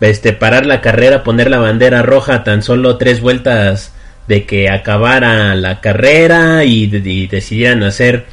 este, 0.00 0.32
parar 0.32 0.66
la 0.66 0.80
carrera, 0.80 1.22
poner 1.24 1.50
la 1.50 1.58
bandera 1.58 2.02
roja 2.02 2.44
tan 2.44 2.62
solo 2.62 2.96
tres 2.98 3.20
vueltas 3.20 3.92
de 4.28 4.44
que 4.44 4.68
acabara 4.68 5.54
la 5.54 5.80
carrera 5.80 6.64
y, 6.64 6.84
y 6.84 7.26
decidieran 7.28 7.82
hacer 7.82 8.26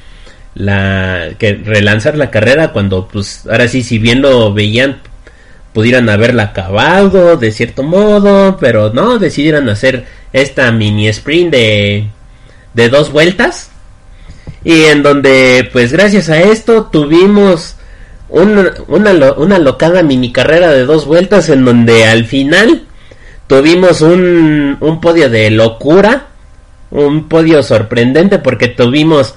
la 0.56 1.30
que 1.40 1.54
relanzar 1.54 2.16
la 2.16 2.30
carrera 2.30 2.72
cuando 2.72 3.08
pues 3.08 3.46
ahora 3.50 3.68
sí 3.68 3.82
si 3.84 3.98
bien 3.98 4.22
lo 4.22 4.54
veían 4.54 5.00
pudieran 5.74 6.10
haberla 6.10 6.44
acabado 6.44 7.38
de 7.38 7.52
cierto 7.52 7.84
modo, 7.84 8.58
pero 8.60 8.94
no, 8.94 9.20
decidieron 9.20 9.68
hacer 9.70 10.06
esta 10.32 10.72
mini 10.72 11.08
sprint 11.08 11.52
de, 11.52 12.08
de 12.74 12.90
dos 12.90 13.12
vueltas. 13.12 13.72
Y 14.64 14.84
en 14.86 15.04
donde, 15.04 15.70
pues 15.74 15.92
gracias 15.92 16.30
a 16.30 16.42
esto, 16.42 16.86
tuvimos 16.86 17.76
una, 18.30 18.74
una, 18.88 19.34
una 19.34 19.60
locada 19.60 20.04
mini 20.04 20.32
carrera 20.32 20.72
de 20.72 20.86
dos 20.86 21.06
vueltas 21.06 21.50
en 21.50 21.66
donde 21.66 22.06
al 22.06 22.26
final 22.26 22.84
tuvimos 23.48 24.02
un, 24.02 24.78
un 24.80 25.02
podio 25.02 25.30
de 25.30 25.52
locura, 25.52 26.28
un 26.92 27.28
podio 27.28 27.62
sorprendente 27.64 28.40
porque 28.40 28.68
tuvimos 28.68 29.36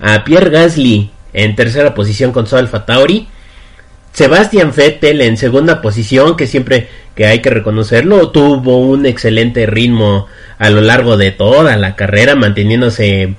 a 0.00 0.22
Pierre 0.24 0.50
Gasly 0.50 1.10
en 1.32 1.56
tercera 1.56 1.94
posición 1.94 2.32
con 2.32 2.46
su 2.46 2.56
Alfa 2.56 2.86
Tauri 2.86 3.28
Sebastian 4.12 4.72
Vettel 4.74 5.20
en 5.20 5.36
segunda 5.36 5.80
posición, 5.80 6.36
que 6.36 6.46
siempre 6.46 6.88
que 7.14 7.26
hay 7.26 7.40
que 7.40 7.50
reconocerlo, 7.50 8.30
tuvo 8.30 8.78
un 8.78 9.06
excelente 9.06 9.66
ritmo 9.66 10.26
a 10.58 10.70
lo 10.70 10.80
largo 10.80 11.16
de 11.16 11.30
toda 11.30 11.76
la 11.76 11.96
carrera, 11.96 12.34
manteniéndose, 12.34 13.34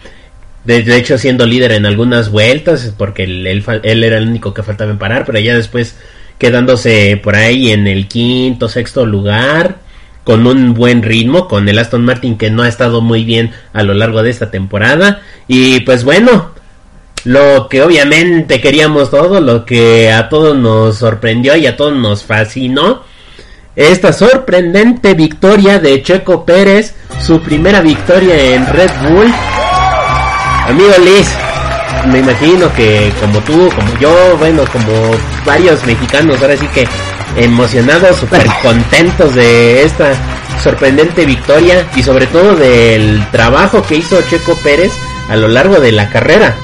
de, 0.66 0.98
hecho 0.98 1.18
siendo 1.18 1.46
líder 1.46 1.72
en 1.72 1.86
algunas 1.86 2.30
vueltas, 2.30 2.94
porque 2.98 3.24
él, 3.24 3.46
él, 3.48 4.04
era 4.04 4.18
el 4.18 4.28
único 4.28 4.54
que 4.54 4.64
faltaba 4.64 4.92
en 4.92 4.98
parar, 4.98 5.26
pero 5.26 5.40
ya 5.40 5.56
después 5.56 5.96
quedándose 6.38 7.20
por 7.22 7.36
ahí 7.36 7.72
en 7.72 7.88
el 7.88 8.08
quinto, 8.08 8.70
sexto 8.70 9.06
lugar, 9.06 9.78
con 10.24 10.46
un 10.48 10.74
buen 10.74 11.02
ritmo, 11.02 11.48
con 11.48 11.68
el 11.68 11.80
Aston 11.80 12.06
Martin 12.06 12.38
que 12.38 12.52
no 12.52 12.64
ha 12.64 12.68
estado 12.68 13.02
muy 13.02 13.24
bien 13.24 13.52
a 13.74 13.84
lo 13.84 13.94
largo 13.94 14.24
de 14.24 14.30
esta 14.30 14.52
temporada. 14.52 15.22
Y 15.48 15.82
pues 15.82 16.04
bueno, 16.04 16.52
lo 17.26 17.68
que 17.68 17.82
obviamente 17.82 18.62
queríamos 18.62 19.10
todo, 19.10 19.42
lo 19.42 19.66
que 19.66 20.12
a 20.12 20.30
todos 20.30 20.56
nos 20.56 20.98
sorprendió 20.98 21.56
y 21.56 21.68
a 21.68 21.76
todos 21.76 21.94
nos 21.94 22.24
fascinó. 22.24 23.04
Esta 23.76 24.12
sorprendente 24.12 25.14
victoria 25.14 25.80
de 25.80 26.02
Checo 26.04 26.46
Pérez, 26.46 26.96
su 27.22 27.42
primera 27.42 27.82
victoria 27.82 28.56
en 28.56 28.66
Red 28.68 28.92
Bull. 29.04 29.32
Amigo 30.68 30.94
Liz, 31.04 31.30
me 32.12 32.20
imagino 32.20 32.74
que 32.74 33.12
como 33.20 33.40
tú, 33.40 33.70
como 33.76 34.00
yo, 34.00 34.38
bueno, 34.38 34.64
como 34.72 34.92
varios 35.46 35.86
mexicanos, 35.86 36.42
ahora 36.42 36.58
sí 36.58 36.68
que 36.74 36.88
emocionados, 37.36 38.18
súper 38.18 38.46
contentos 38.62 39.36
de 39.36 39.84
esta 39.84 40.12
sorprendente 40.64 41.26
victoria 41.26 41.88
y 41.96 42.04
sobre 42.04 42.28
todo 42.28 42.56
del 42.56 43.26
trabajo 43.32 43.82
que 43.82 43.96
hizo 43.96 44.22
Checo 44.30 44.56
Pérez 44.58 44.92
a 45.30 45.36
lo 45.36 45.48
largo 45.48 45.80
de 45.80 45.92
la 45.92 46.10
carrera. 46.10 46.56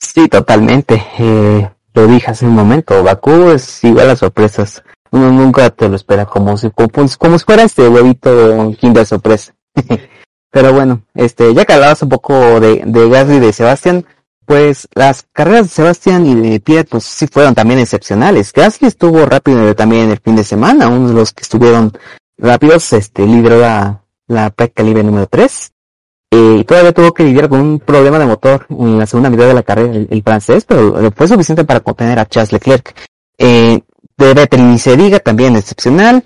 Sí, 0.00 0.28
totalmente. 0.28 1.04
Eh, 1.18 1.70
lo 1.94 2.06
dije 2.06 2.30
hace 2.30 2.46
un 2.46 2.54
momento, 2.54 3.02
Bakú 3.02 3.50
es 3.50 3.84
igual 3.84 4.10
a 4.10 4.16
sorpresas. 4.16 4.82
Uno 5.10 5.30
nunca 5.30 5.70
te 5.70 5.88
lo 5.88 5.96
espera 5.96 6.24
como 6.24 6.56
si, 6.56 6.70
como, 6.70 7.38
si 7.38 7.44
fuera 7.44 7.64
este 7.64 7.88
huevito 7.88 8.72
Kinder 8.78 9.04
sorpresa. 9.04 9.54
Pero 10.50 10.72
bueno, 10.72 11.02
este, 11.14 11.52
ya 11.54 11.64
que 11.64 11.74
hablabas 11.74 12.02
un 12.02 12.08
poco 12.08 12.60
de, 12.60 12.82
de 12.84 13.08
Gasly 13.08 13.36
y 13.36 13.40
de 13.40 13.52
Sebastián, 13.52 14.04
pues 14.46 14.88
las 14.94 15.26
carreras 15.32 15.64
de 15.64 15.68
Sebastián 15.68 16.26
y 16.26 16.34
de 16.34 16.60
Pierre 16.60 16.88
pues 16.88 17.04
sí 17.04 17.26
fueron 17.28 17.54
también 17.54 17.78
excepcionales. 17.78 18.52
Gasly 18.52 18.88
estuvo 18.88 19.24
rápido 19.26 19.74
también 19.76 20.10
el 20.10 20.18
fin 20.18 20.34
de 20.34 20.44
semana, 20.44 20.88
uno 20.88 21.08
de 21.08 21.14
los 21.14 21.32
que 21.32 21.42
estuvieron 21.42 21.92
rápidos, 22.36 22.92
este, 22.92 23.26
lideró 23.26 23.60
la, 23.60 24.02
la 24.26 24.50
práctica 24.50 24.82
libre 24.82 25.04
número 25.04 25.26
3 25.26 25.72
y 26.30 26.64
todavía 26.64 26.92
tuvo 26.92 27.12
que 27.12 27.24
lidiar 27.24 27.48
con 27.48 27.60
un 27.60 27.80
problema 27.80 28.18
de 28.18 28.26
motor 28.26 28.66
en 28.70 28.98
la 28.98 29.06
segunda 29.06 29.30
mitad 29.30 29.46
de 29.46 29.54
la 29.54 29.62
carrera, 29.62 29.94
el, 29.94 30.22
francés, 30.22 30.64
pero 30.64 31.10
fue 31.14 31.26
suficiente 31.26 31.64
para 31.64 31.80
contener 31.80 32.18
a 32.18 32.26
Charles 32.26 32.52
Leclerc. 32.52 32.94
Eh, 33.36 33.80
de 34.16 34.34
Vettel 34.34 34.70
ni 34.70 34.78
se 34.78 34.96
diga, 34.96 35.18
también 35.18 35.56
excepcional. 35.56 36.22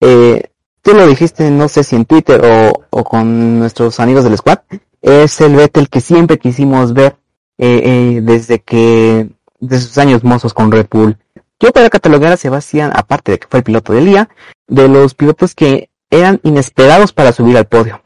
Eh, 0.00 0.42
tú 0.82 0.94
lo 0.94 1.06
dijiste, 1.06 1.50
no 1.50 1.68
sé 1.68 1.84
si 1.84 1.96
en 1.96 2.04
Twitter 2.04 2.40
o, 2.44 2.84
o 2.90 3.04
con 3.04 3.58
nuestros 3.58 3.98
amigos 4.00 4.24
del 4.24 4.36
squad, 4.36 4.58
es 5.00 5.40
el 5.40 5.54
Vettel 5.54 5.88
que 5.88 6.00
siempre 6.00 6.38
quisimos 6.38 6.92
ver 6.92 7.16
eh, 7.58 7.80
eh, 7.84 8.20
desde 8.22 8.60
que, 8.60 9.30
de 9.60 9.80
sus 9.80 9.96
años 9.98 10.24
mozos 10.24 10.52
con 10.52 10.70
Red 10.70 10.88
Bull. 10.90 11.16
Yo 11.58 11.72
para 11.72 11.88
catalogar 11.88 12.32
a 12.32 12.36
Sebastián, 12.36 12.90
aparte 12.94 13.32
de 13.32 13.38
que 13.38 13.46
fue 13.48 13.60
el 13.60 13.64
piloto 13.64 13.92
del 13.92 14.04
día, 14.04 14.28
de 14.66 14.88
los 14.88 15.14
pilotos 15.14 15.54
que 15.54 15.88
eran 16.10 16.40
inesperados 16.42 17.12
para 17.12 17.32
subir 17.32 17.56
al 17.56 17.66
podio. 17.66 18.02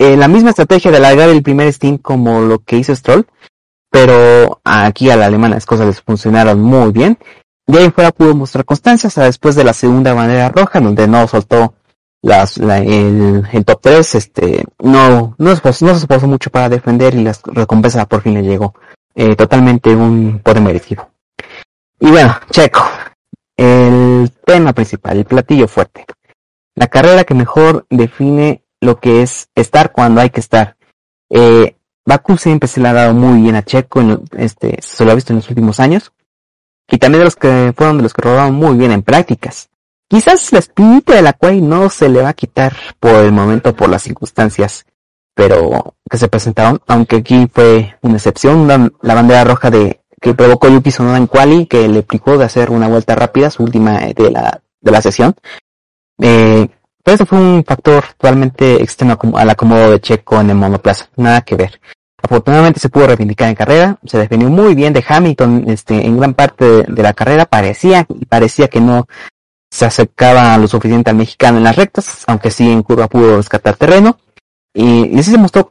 Eh, 0.00 0.16
la 0.16 0.28
misma 0.28 0.48
estrategia 0.48 0.90
de 0.90 0.96
alargar 0.96 1.28
el 1.28 1.42
primer 1.42 1.70
Steam 1.70 1.98
como 1.98 2.40
lo 2.40 2.60
que 2.60 2.78
hizo 2.78 2.96
Stroll, 2.96 3.26
pero 3.90 4.58
aquí 4.64 5.10
a 5.10 5.16
la 5.16 5.26
alemana 5.26 5.56
las 5.56 5.66
cosas 5.66 5.88
les 5.88 6.00
funcionaron 6.00 6.58
muy 6.58 6.90
bien. 6.90 7.18
Y 7.66 7.76
ahí 7.76 7.90
fuera 7.90 8.10
pudo 8.10 8.34
mostrar 8.34 8.64
constancia 8.64 9.08
hasta 9.08 9.24
después 9.24 9.56
de 9.56 9.64
la 9.64 9.74
segunda 9.74 10.14
bandera 10.14 10.48
roja, 10.48 10.80
donde 10.80 11.06
no 11.06 11.28
soltó 11.28 11.74
las, 12.22 12.56
el, 12.56 13.44
top 13.66 13.80
3, 13.82 14.14
este, 14.14 14.64
no, 14.78 15.34
no, 15.36 15.50
se 15.50 15.68
esforzó, 15.68 16.26
mucho 16.26 16.48
para 16.48 16.70
defender 16.70 17.14
y 17.14 17.22
las 17.22 17.42
recompensas 17.44 18.06
por 18.06 18.22
fin 18.22 18.32
le 18.32 18.42
llegó. 18.42 18.74
Eh, 19.14 19.36
totalmente 19.36 19.94
un 19.94 20.40
poder 20.42 20.62
merecido. 20.62 21.10
Y 21.98 22.10
bueno, 22.10 22.34
Checo, 22.50 22.88
el 23.54 24.32
tema 24.46 24.72
principal, 24.72 25.18
el 25.18 25.26
platillo 25.26 25.68
fuerte. 25.68 26.06
La 26.74 26.86
carrera 26.86 27.24
que 27.24 27.34
mejor 27.34 27.84
define 27.90 28.62
lo 28.80 28.98
que 28.98 29.22
es 29.22 29.48
estar 29.54 29.92
cuando 29.92 30.20
hay 30.20 30.30
que 30.30 30.40
estar. 30.40 30.76
Eh, 31.28 31.76
Baku 32.04 32.36
siempre 32.36 32.68
se 32.68 32.80
le 32.80 32.88
ha 32.88 32.92
dado 32.92 33.14
muy 33.14 33.42
bien 33.42 33.54
a 33.54 33.62
Checo, 33.62 34.02
este, 34.36 34.78
se 34.80 35.04
lo 35.04 35.12
ha 35.12 35.14
visto 35.14 35.32
en 35.32 35.38
los 35.38 35.48
últimos 35.48 35.80
años. 35.80 36.12
Y 36.88 36.98
también 36.98 37.20
de 37.20 37.24
los 37.26 37.36
que 37.36 37.72
fueron 37.76 37.98
de 37.98 38.02
los 38.02 38.14
que 38.14 38.22
robaron 38.22 38.54
muy 38.54 38.76
bien 38.76 38.90
en 38.90 39.02
prácticas. 39.02 39.68
Quizás 40.08 40.52
la 40.52 40.58
espinita 40.58 41.14
de 41.14 41.22
la 41.22 41.34
cual 41.34 41.68
no 41.68 41.88
se 41.88 42.08
le 42.08 42.20
va 42.20 42.30
a 42.30 42.34
quitar 42.34 42.74
por 42.98 43.14
el 43.14 43.30
momento 43.30 43.76
por 43.76 43.88
las 43.88 44.02
circunstancias, 44.02 44.84
pero 45.34 45.94
que 46.10 46.18
se 46.18 46.26
presentaron, 46.26 46.80
aunque 46.88 47.16
aquí 47.16 47.48
fue 47.52 47.96
una 48.02 48.16
excepción, 48.16 48.66
la 48.66 49.14
bandera 49.14 49.44
roja 49.44 49.70
de 49.70 50.00
que 50.20 50.34
provocó 50.34 50.68
Yuki 50.68 50.90
Sonoda 50.90 51.16
en 51.16 51.26
quali, 51.26 51.66
que 51.66 51.88
le 51.88 52.00
aplicó 52.00 52.36
de 52.36 52.44
hacer 52.44 52.70
una 52.70 52.88
vuelta 52.88 53.14
rápida, 53.14 53.50
su 53.50 53.62
última 53.62 54.00
de 54.00 54.30
la, 54.30 54.60
de 54.80 54.90
la 54.90 55.00
sesión. 55.00 55.34
Eh, 56.20 56.68
eso 57.10 57.26
fue 57.26 57.38
un 57.38 57.64
factor 57.64 58.04
totalmente 58.18 58.82
externo 58.82 59.18
al 59.34 59.50
acomodo 59.50 59.90
de 59.90 60.00
Checo 60.00 60.40
en 60.40 60.50
el 60.50 60.56
monoplaza, 60.56 61.08
nada 61.16 61.42
que 61.42 61.56
ver. 61.56 61.80
Afortunadamente 62.22 62.80
se 62.80 62.88
pudo 62.88 63.06
reivindicar 63.06 63.48
en 63.48 63.54
carrera, 63.54 63.98
se 64.04 64.18
defendió 64.18 64.50
muy 64.50 64.74
bien 64.74 64.92
de 64.92 65.04
Hamilton, 65.06 65.64
este, 65.68 66.04
en 66.04 66.18
gran 66.18 66.34
parte 66.34 66.84
de, 66.86 67.02
la 67.02 67.14
carrera 67.14 67.46
parecía, 67.46 68.06
parecía 68.28 68.68
que 68.68 68.80
no 68.80 69.06
se 69.70 69.86
acercaba 69.86 70.58
lo 70.58 70.68
suficiente 70.68 71.10
al 71.10 71.16
mexicano 71.16 71.58
en 71.58 71.64
las 71.64 71.76
rectas, 71.76 72.24
aunque 72.26 72.50
sí 72.50 72.70
en 72.70 72.82
curva 72.82 73.08
pudo 73.08 73.36
rescatar 73.36 73.76
terreno, 73.76 74.18
y, 74.74 75.18
así 75.18 75.30
se 75.30 75.38
mostró 75.38 75.70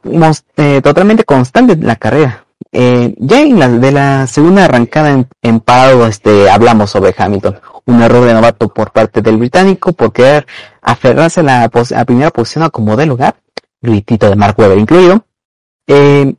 eh, 0.56 0.80
totalmente 0.82 1.24
constante 1.24 1.74
en 1.74 1.86
la 1.86 1.96
carrera. 1.96 2.44
Eh, 2.72 3.14
ya 3.18 3.40
en 3.40 3.58
la, 3.58 3.68
de 3.68 3.92
la 3.92 4.26
segunda 4.26 4.64
arrancada 4.64 5.10
en, 5.10 5.28
en 5.42 5.62
este, 6.08 6.50
hablamos 6.50 6.90
sobre 6.90 7.14
Hamilton 7.16 7.58
un 7.86 8.02
error 8.02 8.24
de 8.26 8.34
novato 8.34 8.68
por 8.68 8.92
parte 8.92 9.22
del 9.22 9.36
británico 9.36 9.92
por 9.92 10.12
querer 10.12 10.46
aferrarse 10.82 11.40
a 11.40 11.42
la, 11.42 11.68
primera 12.04 12.30
posición 12.30 12.68
como 12.70 12.96
de 12.96 13.06
lugar, 13.06 13.36
gritito 13.80 14.28
de 14.28 14.36
Mark 14.36 14.58
Webber 14.58 14.78
incluido. 14.78 15.24
Eh, 15.86 16.34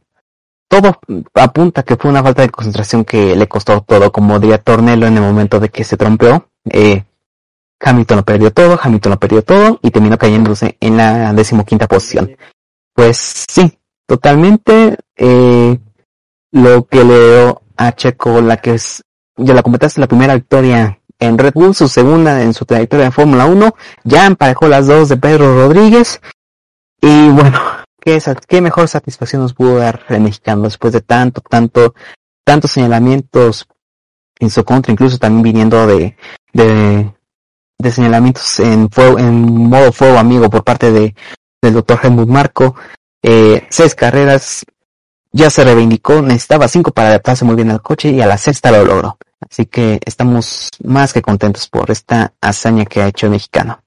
todo 0.67 0.99
apunta 1.33 1.83
que 1.83 1.97
fue 1.97 2.09
una 2.09 2.23
falta 2.23 2.43
de 2.43 2.49
concentración 2.49 3.03
que 3.03 3.35
le 3.35 3.47
costó 3.47 3.81
todo, 3.81 4.11
como 4.11 4.39
diría 4.39 4.57
Tornello 4.57 5.05
en 5.05 5.17
el 5.17 5.23
momento 5.23 5.59
de 5.59 5.69
que 5.69 5.83
se 5.83 5.97
trompeó. 5.97 6.47
Eh, 6.69 7.03
Hamilton 7.81 8.17
lo 8.17 8.23
perdió 8.23 8.53
todo, 8.53 8.79
Hamilton 8.81 9.11
lo 9.11 9.19
perdió 9.19 9.41
todo 9.41 9.79
y 9.81 9.91
terminó 9.91 10.17
cayéndose 10.17 10.77
en 10.79 10.95
la 10.97 11.33
decimoquinta 11.33 11.87
posición. 11.87 12.37
Pues 12.93 13.45
sí, 13.49 13.77
totalmente 14.05 14.97
eh, 15.17 15.77
lo 16.51 16.85
que 16.85 17.03
le 17.03 17.29
dio 17.29 17.61
a 17.75 17.91
Checo 17.93 18.41
la 18.41 18.57
que 18.57 18.75
es, 18.75 19.03
ya 19.35 19.53
la 19.53 19.63
completaste 19.63 19.99
la 19.99 20.07
primera 20.07 20.35
victoria 20.35 21.00
en 21.21 21.37
Red 21.37 21.53
Bull, 21.53 21.75
su 21.75 21.87
segunda 21.87 22.41
en 22.41 22.53
su 22.53 22.65
trayectoria 22.65 23.05
de 23.05 23.11
Fórmula 23.11 23.45
1. 23.45 23.75
Ya 24.03 24.25
emparejó 24.25 24.67
las 24.67 24.87
dos 24.87 25.07
de 25.07 25.17
Pedro 25.17 25.55
Rodríguez. 25.55 26.19
Y 26.99 27.29
bueno, 27.29 27.59
qué, 28.01 28.19
qué 28.47 28.59
mejor 28.59 28.87
satisfacción 28.87 29.43
nos 29.43 29.53
pudo 29.53 29.77
dar 29.77 30.03
el 30.09 30.21
mexicano 30.21 30.63
después 30.63 30.91
de 30.91 31.01
tanto, 31.01 31.39
tanto, 31.41 31.93
tantos 32.43 32.71
señalamientos 32.71 33.67
en 34.39 34.49
su 34.49 34.65
contra, 34.65 34.91
incluso 34.91 35.19
también 35.19 35.43
viniendo 35.43 35.85
de, 35.85 36.17
de, 36.53 37.13
de 37.77 37.91
señalamientos 37.91 38.59
en, 38.59 38.89
fuego, 38.89 39.19
en 39.19 39.69
modo 39.69 39.91
fuego 39.91 40.17
amigo 40.17 40.49
por 40.49 40.63
parte 40.63 40.91
de, 40.91 41.15
del 41.61 41.73
doctor 41.75 41.99
Helmut 42.01 42.27
Marco. 42.27 42.75
Eh, 43.21 43.67
seis 43.69 43.93
carreras, 43.93 44.65
ya 45.31 45.51
se 45.51 45.63
reivindicó, 45.63 46.23
necesitaba 46.23 46.67
cinco 46.67 46.89
para 46.91 47.09
adaptarse 47.09 47.45
muy 47.45 47.55
bien 47.55 47.69
al 47.69 47.83
coche 47.83 48.09
y 48.09 48.21
a 48.21 48.25
la 48.25 48.39
sexta 48.39 48.71
lo 48.71 48.83
logró. 48.83 49.17
Así 49.51 49.65
que 49.65 49.99
estamos 50.05 50.69
más 50.83 51.11
que 51.11 51.21
contentos 51.21 51.67
por 51.67 51.91
esta 51.91 52.33
hazaña 52.39 52.85
que 52.85 53.01
ha 53.01 53.07
hecho 53.09 53.25
el 53.25 53.33
mexicano. 53.33 53.83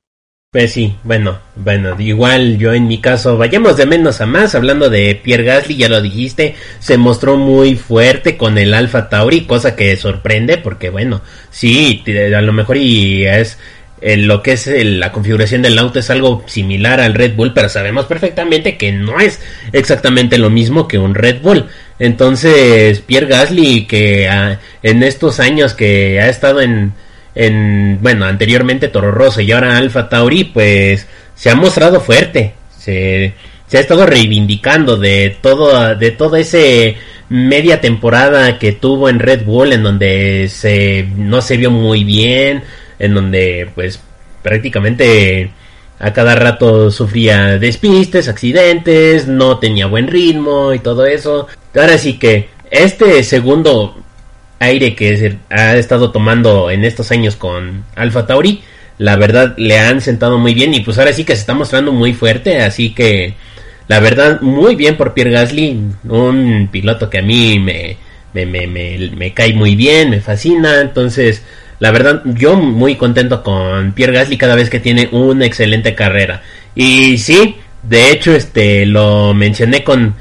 Pues 0.50 0.72
sí, 0.72 0.94
bueno, 1.02 1.40
bueno, 1.56 1.96
igual 1.98 2.58
yo 2.58 2.72
en 2.74 2.86
mi 2.86 3.00
caso, 3.00 3.36
vayamos 3.36 3.76
de 3.76 3.86
menos 3.86 4.20
a 4.20 4.26
más, 4.26 4.54
hablando 4.54 4.88
de 4.88 5.20
Pierre 5.20 5.42
Gasly, 5.42 5.76
ya 5.76 5.88
lo 5.88 6.00
dijiste, 6.00 6.54
se 6.78 6.96
mostró 6.96 7.36
muy 7.36 7.74
fuerte 7.74 8.36
con 8.36 8.56
el 8.56 8.72
Alfa 8.72 9.08
Tauri, 9.08 9.46
cosa 9.46 9.74
que 9.74 9.96
sorprende 9.96 10.58
porque 10.58 10.90
bueno, 10.90 11.22
sí, 11.50 12.04
a 12.36 12.40
lo 12.40 12.52
mejor 12.52 12.76
y 12.76 13.24
es 13.24 13.58
lo 14.00 14.42
que 14.42 14.52
es 14.52 14.70
la 14.70 15.10
configuración 15.12 15.62
del 15.62 15.78
auto 15.78 15.98
es 15.98 16.10
algo 16.10 16.44
similar 16.46 17.00
al 17.00 17.14
Red 17.14 17.34
Bull, 17.34 17.54
pero 17.54 17.68
sabemos 17.68 18.04
perfectamente 18.04 18.76
que 18.76 18.92
no 18.92 19.18
es 19.18 19.40
exactamente 19.72 20.38
lo 20.38 20.50
mismo 20.50 20.86
que 20.86 20.98
un 20.98 21.14
Red 21.14 21.40
Bull. 21.40 21.66
Entonces, 21.98 23.00
Pierre 23.00 23.26
Gasly, 23.26 23.86
que 23.86 24.28
ah, 24.28 24.58
en 24.82 25.02
estos 25.02 25.40
años 25.40 25.74
que 25.74 26.20
ha 26.20 26.28
estado 26.28 26.60
en, 26.60 26.92
en, 27.34 27.98
bueno, 28.00 28.24
anteriormente 28.24 28.88
Toro 28.88 29.12
Rosso 29.12 29.40
y 29.40 29.52
ahora 29.52 29.76
Alfa 29.76 30.08
Tauri, 30.08 30.44
pues 30.44 31.06
se 31.34 31.50
ha 31.50 31.54
mostrado 31.54 32.00
fuerte, 32.00 32.54
se, 32.78 33.34
ha 33.72 33.80
estado 33.80 34.06
reivindicando 34.06 34.96
de 34.96 35.36
todo, 35.40 35.96
de 35.96 36.10
toda 36.12 36.38
ese 36.38 36.96
media 37.28 37.80
temporada 37.80 38.58
que 38.58 38.72
tuvo 38.72 39.08
en 39.08 39.18
Red 39.18 39.44
Bull, 39.44 39.72
en 39.72 39.82
donde 39.82 40.48
se, 40.48 41.08
no 41.16 41.42
se 41.42 41.56
vio 41.56 41.70
muy 41.70 42.04
bien, 42.04 42.62
en 42.98 43.14
donde 43.14 43.68
pues 43.74 44.00
prácticamente 44.42 45.50
a 45.98 46.12
cada 46.12 46.34
rato 46.34 46.90
sufría 46.90 47.58
despistes, 47.58 48.28
accidentes, 48.28 49.26
no 49.26 49.58
tenía 49.58 49.86
buen 49.86 50.06
ritmo 50.06 50.72
y 50.72 50.78
todo 50.78 51.06
eso. 51.06 51.48
Ahora 51.74 51.98
sí 51.98 52.18
que 52.18 52.48
este 52.70 53.22
segundo 53.24 53.96
aire 54.58 54.94
que 54.94 55.38
ha 55.50 55.76
estado 55.76 56.10
tomando 56.10 56.70
en 56.70 56.84
estos 56.84 57.10
años 57.10 57.36
con 57.36 57.84
Alfa 57.96 58.26
Tauri, 58.26 58.62
la 58.98 59.16
verdad 59.16 59.54
le 59.56 59.78
han 59.78 60.00
sentado 60.00 60.38
muy 60.38 60.54
bien 60.54 60.74
y 60.74 60.80
pues 60.80 60.98
ahora 60.98 61.12
sí 61.12 61.24
que 61.24 61.34
se 61.34 61.40
está 61.40 61.54
mostrando 61.54 61.92
muy 61.92 62.12
fuerte, 62.14 62.60
así 62.62 62.90
que 62.94 63.34
la 63.88 64.00
verdad 64.00 64.40
muy 64.40 64.76
bien 64.76 64.96
por 64.96 65.14
Pierre 65.14 65.32
Gasly, 65.32 65.80
un 66.08 66.68
piloto 66.70 67.10
que 67.10 67.18
a 67.18 67.22
mí 67.22 67.58
me, 67.58 67.96
me, 68.32 68.46
me, 68.46 69.10
me, 69.14 69.34
cae 69.34 69.52
muy 69.52 69.74
bien, 69.74 70.10
me 70.10 70.20
fascina, 70.20 70.80
entonces 70.80 71.42
la 71.80 71.90
verdad 71.90 72.22
yo 72.24 72.56
muy 72.56 72.94
contento 72.94 73.42
con 73.42 73.92
Pierre 73.92 74.14
Gasly 74.14 74.38
cada 74.38 74.54
vez 74.54 74.70
que 74.70 74.80
tiene 74.80 75.08
una 75.12 75.44
excelente 75.44 75.94
carrera. 75.94 76.42
Y 76.74 77.18
sí, 77.18 77.56
de 77.82 78.10
hecho 78.10 78.32
este 78.34 78.86
lo 78.86 79.34
mencioné 79.34 79.84
con 79.84 80.14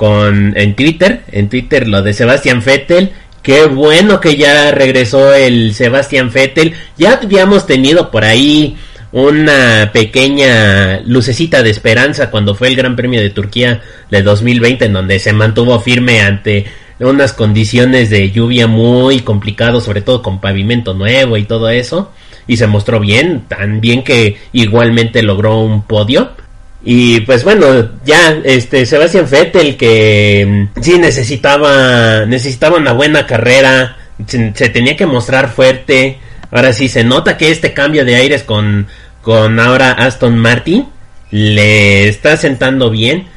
con 0.00 0.54
en 0.56 0.74
Twitter, 0.74 1.24
en 1.30 1.50
Twitter 1.50 1.86
lo 1.86 2.00
de 2.00 2.14
Sebastian 2.14 2.62
Vettel 2.64 3.12
Qué 3.42 3.66
bueno 3.66 4.18
que 4.18 4.36
ya 4.36 4.70
regresó 4.70 5.34
el 5.34 5.74
Sebastian 5.74 6.30
Vettel. 6.30 6.72
Ya 6.96 7.20
habíamos 7.22 7.66
tenido 7.66 8.10
por 8.10 8.24
ahí 8.24 8.76
una 9.12 9.90
pequeña 9.92 11.00
lucecita 11.04 11.62
de 11.62 11.68
esperanza 11.68 12.30
cuando 12.30 12.54
fue 12.54 12.68
el 12.68 12.76
Gran 12.76 12.96
Premio 12.96 13.20
de 13.20 13.28
Turquía 13.28 13.82
de 14.10 14.22
2020 14.22 14.86
en 14.86 14.92
donde 14.94 15.18
se 15.18 15.34
mantuvo 15.34 15.80
firme 15.80 16.20
ante 16.22 16.66
unas 16.98 17.34
condiciones 17.34 18.08
de 18.08 18.30
lluvia 18.30 18.66
muy 18.66 19.20
complicado, 19.20 19.82
sobre 19.82 20.00
todo 20.00 20.22
con 20.22 20.40
pavimento 20.40 20.94
nuevo 20.94 21.36
y 21.36 21.44
todo 21.44 21.68
eso, 21.70 22.12
y 22.46 22.56
se 22.56 22.66
mostró 22.66 23.00
bien, 23.00 23.44
tan 23.48 23.80
bien 23.80 24.04
que 24.04 24.36
igualmente 24.52 25.22
logró 25.22 25.60
un 25.60 25.82
podio. 25.82 26.32
Y 26.82 27.20
pues 27.20 27.44
bueno, 27.44 27.90
ya 28.04 28.40
este 28.44 28.86
Sebastián 28.86 29.26
Vettel 29.30 29.76
que 29.76 30.68
mm, 30.74 30.80
sí 30.82 30.98
necesitaba 30.98 32.24
necesitaba 32.26 32.78
una 32.78 32.92
buena 32.92 33.26
carrera, 33.26 33.98
se, 34.26 34.50
tenía 34.50 34.96
que 34.96 35.06
mostrar 35.06 35.50
fuerte. 35.50 36.18
Ahora 36.50 36.72
sí 36.72 36.88
se 36.88 37.04
nota 37.04 37.36
que 37.36 37.50
este 37.50 37.74
cambio 37.74 38.04
de 38.04 38.16
aires 38.16 38.42
con 38.42 38.86
con 39.22 39.60
ahora 39.60 39.92
Aston 39.92 40.38
Martin 40.38 40.86
le 41.30 42.08
está 42.08 42.36
sentando 42.36 42.90
bien. 42.90 43.28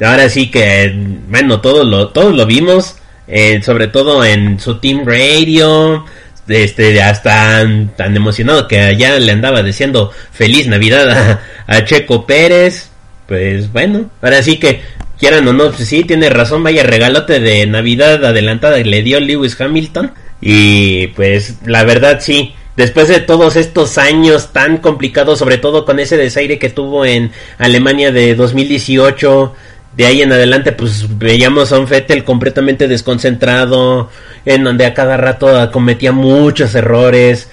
Ahora 0.00 0.28
sí 0.28 0.50
que 0.50 0.92
bueno, 1.28 1.60
todos 1.60 1.86
lo 1.86 2.08
todos 2.08 2.34
lo 2.34 2.44
vimos, 2.44 2.96
eh, 3.26 3.62
sobre 3.62 3.88
todo 3.88 4.24
en 4.24 4.60
su 4.60 4.78
team 4.78 5.04
radio, 5.06 6.04
este 6.48 6.94
ya 6.94 7.10
están 7.10 7.94
tan 7.96 8.16
emocionado 8.16 8.66
que 8.68 8.80
allá 8.80 9.18
le 9.18 9.32
andaba 9.32 9.62
diciendo 9.62 10.10
feliz 10.32 10.66
navidad 10.66 11.40
a, 11.66 11.84
Checo 11.84 12.26
Pérez. 12.26 12.90
Pues 13.26 13.70
bueno 13.72 14.10
ahora 14.22 14.42
sí 14.42 14.56
que 14.58 14.80
quieran 15.18 15.46
o 15.48 15.52
no 15.52 15.70
pues 15.70 15.88
sí 15.88 16.04
tiene 16.04 16.30
razón 16.30 16.62
vaya 16.62 16.82
regalote 16.82 17.40
de 17.40 17.66
navidad 17.66 18.24
adelantada 18.24 18.78
que 18.78 18.84
le 18.84 19.02
dio 19.02 19.20
Lewis 19.20 19.60
Hamilton. 19.60 20.12
Y 20.40 21.08
pues 21.08 21.56
la 21.66 21.84
verdad 21.84 22.18
sí 22.20 22.54
después 22.76 23.08
de 23.08 23.20
todos 23.20 23.56
estos 23.56 23.98
años 23.98 24.52
tan 24.52 24.78
complicados 24.78 25.40
sobre 25.40 25.58
todo 25.58 25.84
con 25.84 25.98
ese 25.98 26.16
desaire 26.16 26.58
que 26.58 26.70
tuvo 26.70 27.04
en 27.04 27.32
Alemania 27.58 28.12
de 28.12 28.34
2018 28.34 29.54
de 29.98 30.06
ahí 30.06 30.22
en 30.22 30.32
adelante 30.32 30.70
pues 30.70 31.18
veíamos 31.18 31.72
a 31.72 31.78
un 31.80 31.88
Fettel 31.88 32.22
completamente 32.22 32.86
desconcentrado, 32.86 34.08
en 34.44 34.62
donde 34.62 34.86
a 34.86 34.94
cada 34.94 35.16
rato 35.16 35.72
cometía 35.72 36.12
muchos 36.12 36.76
errores. 36.76 37.50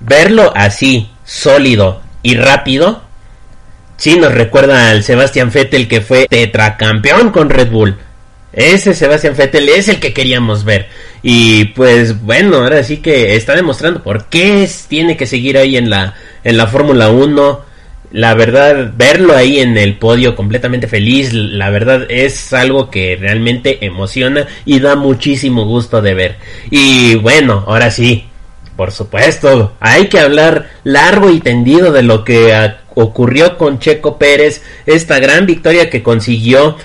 Verlo 0.00 0.50
así, 0.56 1.10
sólido 1.26 2.00
y 2.22 2.36
rápido, 2.36 3.02
sí 3.98 4.16
nos 4.18 4.32
recuerda 4.32 4.88
al 4.88 5.02
Sebastian 5.02 5.50
Vettel 5.52 5.86
que 5.86 6.00
fue 6.00 6.26
tetracampeón 6.26 7.30
con 7.30 7.50
Red 7.50 7.70
Bull. 7.70 7.98
Ese 8.54 8.94
Sebastian 8.94 9.36
Vettel 9.36 9.68
es 9.68 9.88
el 9.88 10.00
que 10.00 10.14
queríamos 10.14 10.64
ver. 10.64 10.88
Y 11.22 11.66
pues 11.66 12.22
bueno, 12.22 12.62
ahora 12.62 12.82
sí 12.82 12.96
que 12.96 13.36
está 13.36 13.54
demostrando 13.54 14.02
por 14.02 14.24
qué 14.30 14.66
tiene 14.88 15.18
que 15.18 15.26
seguir 15.26 15.58
ahí 15.58 15.76
en 15.76 15.90
la, 15.90 16.14
en 16.44 16.56
la 16.56 16.66
Fórmula 16.66 17.10
1 17.10 17.63
la 18.14 18.34
verdad, 18.34 18.92
verlo 18.96 19.34
ahí 19.34 19.58
en 19.58 19.76
el 19.76 19.98
podio 19.98 20.36
completamente 20.36 20.86
feliz, 20.86 21.32
la 21.32 21.70
verdad 21.70 22.06
es 22.08 22.52
algo 22.52 22.88
que 22.88 23.16
realmente 23.16 23.84
emociona 23.84 24.46
y 24.64 24.78
da 24.78 24.94
muchísimo 24.94 25.64
gusto 25.64 26.00
de 26.00 26.14
ver. 26.14 26.36
Y 26.70 27.16
bueno, 27.16 27.64
ahora 27.66 27.90
sí, 27.90 28.26
por 28.76 28.92
supuesto, 28.92 29.72
hay 29.80 30.06
que 30.06 30.20
hablar 30.20 30.70
largo 30.84 31.28
y 31.28 31.40
tendido 31.40 31.90
de 31.90 32.04
lo 32.04 32.22
que 32.22 32.54
ocurrió 32.94 33.58
con 33.58 33.80
Checo 33.80 34.16
Pérez, 34.16 34.62
esta 34.86 35.18
gran 35.18 35.44
victoria 35.44 35.90
que 35.90 36.04
consiguió 36.04 36.76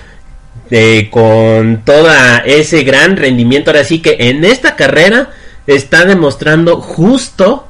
eh, 0.72 1.10
con 1.12 1.84
todo 1.84 2.08
ese 2.44 2.82
gran 2.82 3.16
rendimiento. 3.16 3.70
Ahora 3.70 3.84
sí 3.84 4.02
que 4.02 4.16
en 4.18 4.44
esta 4.44 4.74
carrera 4.74 5.30
está 5.68 6.04
demostrando 6.04 6.80
justo 6.80 7.68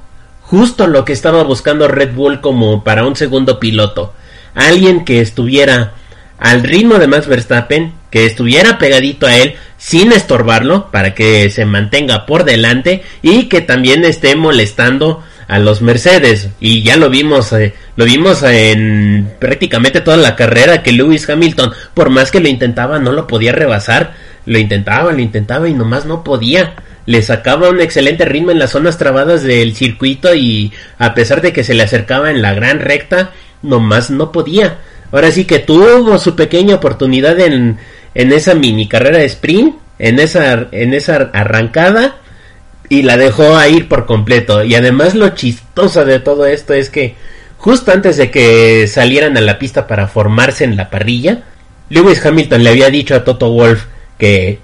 justo 0.51 0.89
lo 0.89 1.05
que 1.05 1.13
estaba 1.13 1.45
buscando 1.45 1.87
Red 1.87 2.13
Bull 2.13 2.41
como 2.41 2.83
para 2.83 3.07
un 3.07 3.15
segundo 3.15 3.61
piloto. 3.61 4.13
Alguien 4.55 5.05
que 5.05 5.21
estuviera 5.21 5.93
al 6.39 6.65
ritmo 6.65 6.99
de 6.99 7.07
Max 7.07 7.29
Verstappen, 7.29 7.93
que 8.11 8.27
estuviera 8.27 8.77
pegadito 8.77 9.27
a 9.27 9.37
él 9.37 9.55
sin 9.77 10.11
estorbarlo 10.11 10.91
para 10.91 11.15
que 11.15 11.49
se 11.51 11.65
mantenga 11.67 12.27
por 12.27 12.43
delante 12.43 13.05
y 13.23 13.45
que 13.45 13.61
también 13.61 14.05
esté 14.05 14.35
molestando 14.35 15.23
a 15.47 15.61
los 15.61 15.83
Mercedes. 15.83 16.49
Y 16.59 16.83
ya 16.83 16.97
lo 16.97 17.11
vimos 17.11 17.53
eh, 17.53 17.75
lo 17.95 18.05
vimos 18.05 18.43
en 18.43 19.33
prácticamente 19.39 20.01
toda 20.01 20.17
la 20.17 20.35
carrera 20.35 20.83
que 20.83 20.91
Lewis 20.91 21.31
Hamilton 21.31 21.73
por 21.95 22.11
más 22.11 22.33
que 22.33 22.41
lo 22.41 22.49
intentaba 22.49 22.99
no 22.99 23.13
lo 23.13 23.29
podía 23.29 23.53
rebasar. 23.53 24.15
Lo 24.47 24.59
intentaba 24.59 25.13
lo 25.13 25.21
intentaba 25.21 25.69
y 25.69 25.75
nomás 25.75 26.07
no 26.07 26.25
podía 26.25 26.75
le 27.07 27.23
sacaba 27.23 27.69
un 27.69 27.81
excelente 27.81 28.25
ritmo 28.25 28.51
en 28.51 28.59
las 28.59 28.71
zonas 28.71 28.99
trabadas 28.99 29.43
del 29.43 29.75
circuito 29.75 30.35
y 30.35 30.73
a 30.99 31.15
pesar 31.15 31.41
de 31.41 31.53
que 31.53 31.65
se 31.65 31.75
le 31.75 31.83
acercaba 31.83 32.31
en 32.31 32.43
la 32.43 32.55
gran 32.55 32.81
recta, 32.81 33.33
nomás 33.63 34.11
no 34.11 34.33
podía. 34.33 34.79
Ahora 35.13 35.31
sí 35.31 35.45
que 35.45 35.59
tuvo 35.59 36.19
su 36.19 36.37
pequeña 36.37 36.77
oportunidad 36.77 37.39
en, 37.41 37.79
en 38.15 38.33
esa 38.33 38.55
mini 38.55 38.89
carrera 38.89 39.19
de 39.19 39.25
sprint, 39.25 39.77
en 39.99 40.19
esa, 40.19 40.69
en 40.73 40.95
esa 40.95 41.31
arrancada, 41.33 42.17
y 42.89 43.03
la 43.03 43.17
dejó 43.17 43.57
a 43.57 43.69
ir 43.69 43.89
por 43.89 44.07
completo. 44.07 44.65
Y 44.65 44.75
además 44.75 45.15
lo 45.15 45.31
chistoso 45.31 46.05
de 46.05 46.21
todo 46.21 46.47
esto 46.47 46.75
es 46.75 46.91
que 46.91 47.15
justo 47.57 47.93
antes 47.93 48.17
de 48.17 48.31
que 48.31 48.87
salieran 48.89 49.37
a 49.37 49.41
la 49.41 49.59
pista 49.59 49.87
para 49.87 50.09
formarse 50.09 50.65
en 50.65 50.77
la 50.77 50.91
parrilla, 50.91 51.45
Lewis 51.89 52.25
Hamilton 52.25 52.65
le 52.65 52.71
había 52.71 52.91
dicho 52.91 53.15
a 53.15 53.25
Toto 53.25 53.51
Wolf 53.51 53.85
que, 54.19 54.59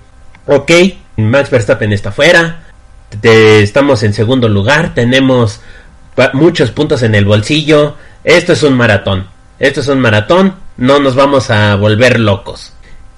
ok, 0.47 0.71
Max 1.17 1.51
Verstappen 1.51 1.93
está 1.93 2.13
fuera. 2.13 2.65
estamos 3.23 4.03
en 4.03 4.13
segundo 4.13 4.49
lugar. 4.49 4.95
Tenemos 4.95 5.61
muchos 6.33 6.71
puntos 6.71 7.03
en 7.03 7.15
el 7.15 7.25
bolsillo. 7.25 7.97
Esto 8.25 8.53
es 8.53 8.63
un 8.63 8.75
maratón. 8.75 9.29
Esto 9.59 9.81
es 9.81 9.89
un 9.89 10.01
maratón. 10.01 10.55
No 10.77 10.99
nos 10.99 11.15
vamos 11.15 11.51
a 11.51 11.75
volver 11.77 12.21
locos. 12.21 12.73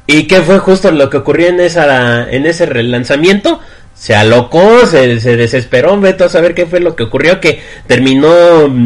¿Y 0.07 0.27
qué 0.27 0.41
fue 0.41 0.59
justo 0.59 0.91
lo 0.91 1.11
que 1.11 1.19
ocurrió 1.19 1.49
en, 1.49 1.61
esa, 1.61 2.31
en 2.31 2.47
ese 2.47 2.67
relanzamiento? 2.67 3.61
se 3.99 4.15
alocó, 4.15 4.87
se, 4.87 5.19
se 5.19 5.37
desesperó, 5.37 5.99
vete 6.01 6.25
a 6.25 6.29
saber 6.29 6.55
qué 6.55 6.67
fue 6.67 6.79
lo 6.79 6.95
que 6.95 7.03
ocurrió, 7.03 7.41
que 7.41 7.61
terminó 7.89 8.31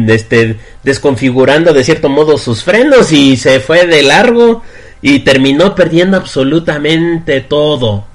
este, 0.07 0.57
desconfigurando 0.81 1.71
de 1.71 1.83
cierto 1.83 2.09
modo 2.09 2.37
sus 2.37 2.63
frenos 2.63 3.11
y 3.11 3.37
se 3.37 3.59
fue 3.59 3.85
de 3.85 4.01
largo 4.01 4.63
y 5.01 5.19
terminó 5.19 5.75
perdiendo 5.75 6.17
absolutamente 6.17 7.41
todo. 7.41 8.05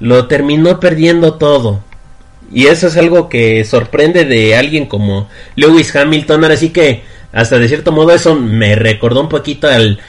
Lo 0.00 0.26
terminó 0.26 0.80
perdiendo 0.80 1.34
todo. 1.34 1.82
Y 2.52 2.66
eso 2.66 2.86
es 2.86 2.96
algo 2.96 3.28
que 3.28 3.64
sorprende 3.64 4.24
de 4.24 4.56
alguien 4.56 4.86
como 4.86 5.28
Lewis 5.56 5.94
Hamilton. 5.94 6.44
Ahora 6.44 6.56
sí 6.56 6.70
que 6.70 7.02
hasta 7.32 7.58
de 7.58 7.68
cierto 7.68 7.92
modo 7.92 8.12
eso 8.12 8.34
me 8.34 8.74
recordó 8.74 9.20
un 9.20 9.28
poquito 9.28 9.68
al, 9.68 10.00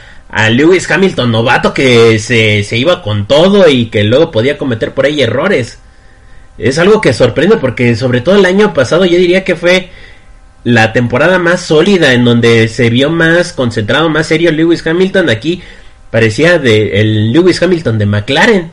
Lewis 0.52 0.90
Hamilton 0.90 1.32
novato 1.32 1.74
que 1.74 2.20
se, 2.20 2.64
se 2.64 2.78
iba 2.78 3.02
con 3.02 3.28
todo 3.28 3.68
y 3.68 3.88
que 3.88 4.04
luego 4.04 4.32
podía 4.32 4.58
cometer 4.58 4.94
por 4.94 5.06
ahí 5.06 5.22
errores 5.22 5.80
es 6.60 6.78
algo 6.78 7.02
que 7.02 7.14
sorprende 7.14 7.58
porque 7.58 7.96
sobre 7.96 8.22
todo 8.22 8.36
el 8.36 8.46
año 8.46 8.74
pasado 8.74 9.06
yo 9.06 9.18
diría 9.18 9.44
que 9.44 9.56
fue 9.56 9.90
la 10.66 10.92
temporada 10.92 11.40
más 11.40 11.62
sólida 11.62 12.14
en 12.14 12.26
donde 12.26 12.68
se 12.68 12.90
vio 12.90 13.10
más 13.10 13.54
concentrado, 13.54 14.10
más 14.10 14.28
serio 14.28 14.52
Lewis 14.52 14.86
Hamilton. 14.86 15.30
Aquí 15.30 15.62
parecía 16.12 16.60
de 16.60 17.00
el 17.00 17.32
Lewis 17.32 17.64
Hamilton 17.64 17.98
de 17.98 18.06
McLaren. 18.06 18.72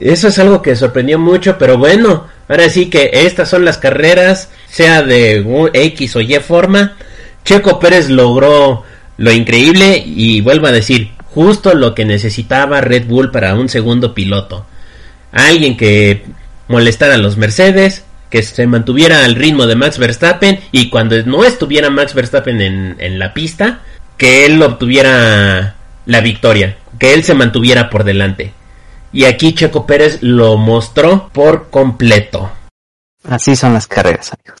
Eso 0.00 0.28
es 0.28 0.38
algo 0.38 0.62
que 0.62 0.76
sorprendió 0.76 1.18
mucho, 1.18 1.58
pero 1.58 1.78
bueno, 1.78 2.26
ahora 2.48 2.68
sí 2.68 2.90
que 2.90 3.10
estas 3.12 3.48
son 3.48 3.64
las 3.64 3.78
carreras, 3.78 4.50
sea 4.68 5.02
de 5.02 5.70
X 5.72 6.16
o 6.16 6.20
Y 6.20 6.34
forma. 6.36 6.96
Checo 7.44 7.78
Pérez 7.78 8.08
logró 8.08 8.84
lo 9.16 9.32
increíble 9.32 10.02
y 10.04 10.40
vuelvo 10.40 10.66
a 10.66 10.72
decir, 10.72 11.12
justo 11.26 11.74
lo 11.74 11.94
que 11.94 12.04
necesitaba 12.04 12.80
Red 12.80 13.06
Bull 13.06 13.30
para 13.30 13.54
un 13.54 13.68
segundo 13.68 14.14
piloto. 14.14 14.66
Alguien 15.32 15.76
que 15.76 16.24
molestar 16.68 17.10
a 17.10 17.18
los 17.18 17.36
Mercedes, 17.36 18.04
que 18.30 18.42
se 18.42 18.66
mantuviera 18.66 19.24
al 19.24 19.34
ritmo 19.34 19.66
de 19.66 19.76
Max 19.76 19.98
Verstappen 19.98 20.60
y 20.72 20.90
cuando 20.90 21.20
no 21.24 21.44
estuviera 21.44 21.90
Max 21.90 22.14
Verstappen 22.14 22.60
en, 22.60 22.96
en 22.98 23.18
la 23.18 23.34
pista, 23.34 23.80
que 24.16 24.46
él 24.46 24.62
obtuviera 24.62 25.76
la 26.06 26.20
victoria, 26.20 26.76
que 26.98 27.14
él 27.14 27.24
se 27.24 27.34
mantuviera 27.34 27.90
por 27.90 28.04
delante. 28.04 28.52
Y 29.12 29.24
aquí 29.24 29.54
Checo 29.54 29.86
Pérez 29.86 30.18
lo 30.22 30.56
mostró 30.56 31.30
por 31.32 31.70
completo. 31.70 32.50
Así 33.24 33.56
son 33.56 33.74
las 33.74 33.86
carreras, 33.86 34.32
amigos. 34.32 34.58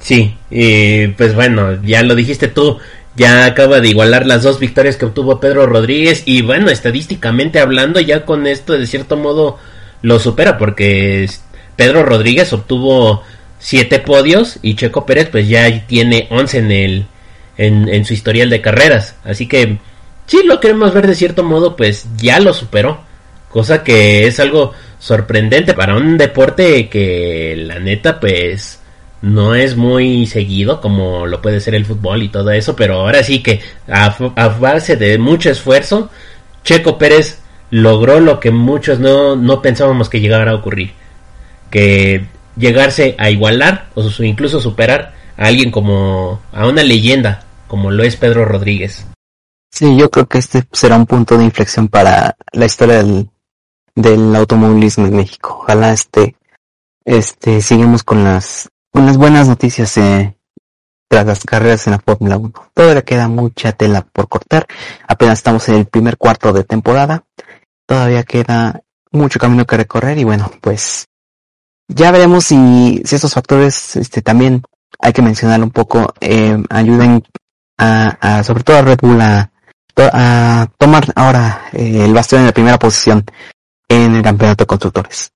Sí, 0.00 0.36
y 0.50 1.08
pues 1.08 1.34
bueno, 1.34 1.82
ya 1.82 2.02
lo 2.02 2.14
dijiste 2.14 2.46
tú, 2.48 2.78
ya 3.16 3.46
acaba 3.46 3.80
de 3.80 3.88
igualar 3.88 4.26
las 4.26 4.44
dos 4.44 4.60
victorias 4.60 4.96
que 4.96 5.06
obtuvo 5.06 5.40
Pedro 5.40 5.66
Rodríguez 5.66 6.22
y 6.24 6.42
bueno, 6.42 6.70
estadísticamente 6.70 7.58
hablando 7.58 7.98
ya 7.98 8.24
con 8.24 8.46
esto 8.46 8.74
de 8.74 8.86
cierto 8.86 9.16
modo 9.16 9.58
lo 10.02 10.20
supera 10.20 10.56
porque 10.56 11.28
Pedro 11.74 12.04
Rodríguez 12.04 12.52
obtuvo 12.52 13.24
siete 13.58 13.98
podios 13.98 14.60
y 14.62 14.76
Checo 14.76 15.04
Pérez 15.04 15.28
pues 15.30 15.48
ya 15.48 15.86
tiene 15.86 16.28
11 16.30 16.58
en 16.58 16.70
el 16.70 17.06
en, 17.56 18.04
su 18.04 18.14
historial 18.14 18.50
de 18.50 18.60
carreras 18.60 19.16
así 19.24 19.48
que 19.48 19.78
si 20.26 20.44
lo 20.46 20.60
queremos 20.60 20.94
ver 20.94 21.08
de 21.08 21.16
cierto 21.16 21.42
modo 21.42 21.74
pues 21.74 22.06
ya 22.16 22.38
lo 22.38 22.54
superó 22.54 23.00
cosa 23.50 23.82
que 23.82 24.26
es 24.26 24.40
algo 24.40 24.72
sorprendente 24.98 25.74
para 25.74 25.96
un 25.96 26.18
deporte 26.18 26.88
que 26.88 27.54
la 27.56 27.78
neta 27.78 28.20
pues 28.20 28.80
no 29.22 29.54
es 29.54 29.76
muy 29.76 30.26
seguido 30.26 30.80
como 30.80 31.26
lo 31.26 31.40
puede 31.40 31.60
ser 31.60 31.74
el 31.74 31.86
fútbol 31.86 32.22
y 32.22 32.28
todo 32.28 32.50
eso 32.50 32.76
pero 32.76 33.00
ahora 33.00 33.22
sí 33.22 33.42
que 33.42 33.60
a, 33.88 34.16
base 34.60 34.96
de 34.96 35.18
mucho 35.18 35.50
esfuerzo 35.50 36.10
Checo 36.64 36.98
Pérez 36.98 37.40
logró 37.70 38.20
lo 38.20 38.40
que 38.40 38.50
muchos 38.50 38.98
no, 38.98 39.36
no 39.36 39.62
pensábamos 39.62 40.08
que 40.08 40.20
llegara 40.20 40.52
a 40.52 40.56
ocurrir 40.56 40.92
que 41.70 42.26
llegarse 42.56 43.14
a 43.18 43.30
igualar 43.30 43.88
o 43.94 44.02
incluso 44.22 44.60
superar 44.60 45.14
a 45.36 45.46
alguien 45.46 45.70
como 45.70 46.40
a 46.52 46.66
una 46.66 46.82
leyenda 46.82 47.44
como 47.68 47.90
lo 47.90 48.02
es 48.02 48.16
Pedro 48.16 48.44
Rodríguez. 48.44 49.06
Sí, 49.70 49.96
yo 49.96 50.10
creo 50.10 50.26
que 50.26 50.38
este 50.38 50.64
será 50.72 50.96
un 50.96 51.06
punto 51.06 51.36
de 51.36 51.44
inflexión 51.44 51.88
para 51.88 52.36
la 52.52 52.64
historia 52.64 53.02
del, 53.02 53.28
del 54.00 54.34
automovilismo 54.36 55.06
en 55.06 55.16
México. 55.16 55.58
Ojalá 55.62 55.92
este, 55.92 56.36
este, 57.04 57.60
sigamos 57.60 58.04
con 58.04 58.22
las, 58.22 58.68
con 58.92 59.06
las 59.06 59.16
buenas 59.16 59.48
noticias 59.48 59.96
eh, 59.96 60.36
tras 61.08 61.26
las 61.26 61.44
carreras 61.44 61.86
en 61.86 61.92
la 61.92 61.98
Fórmula 61.98 62.36
1. 62.36 62.52
Todavía 62.74 63.02
queda 63.02 63.28
mucha 63.28 63.72
tela 63.72 64.02
por 64.02 64.28
cortar. 64.28 64.66
Apenas 65.06 65.38
estamos 65.40 65.68
en 65.68 65.76
el 65.76 65.86
primer 65.86 66.16
cuarto 66.16 66.52
de 66.52 66.64
temporada. 66.64 67.24
Todavía 67.86 68.22
queda 68.22 68.82
mucho 69.10 69.40
camino 69.40 69.66
que 69.66 69.76
recorrer 69.76 70.18
y 70.18 70.24
bueno, 70.24 70.50
pues 70.60 71.06
ya 71.88 72.12
veremos 72.12 72.44
si, 72.44 73.02
si 73.04 73.16
estos 73.16 73.34
factores 73.34 73.96
este, 73.96 74.22
también 74.22 74.62
hay 75.00 75.12
que 75.12 75.22
mencionar 75.22 75.62
un 75.62 75.70
poco, 75.70 76.12
eh, 76.20 76.62
ayuden 76.70 77.24
a, 77.78 78.38
a, 78.38 78.44
sobre 78.44 78.62
todo 78.62 78.76
a 78.76 78.82
Red 78.82 78.98
Bull 79.00 79.20
a, 79.20 79.50
a 79.96 80.68
tomar 80.78 81.04
ahora 81.16 81.62
eh, 81.72 82.04
el 82.04 82.12
bastón 82.12 82.40
en 82.40 82.46
la 82.46 82.52
primera 82.52 82.78
posición 82.78 83.24
en 83.88 84.16
el 84.16 84.22
campeonato 84.22 84.64
de 84.64 84.66
constructores. 84.66 85.32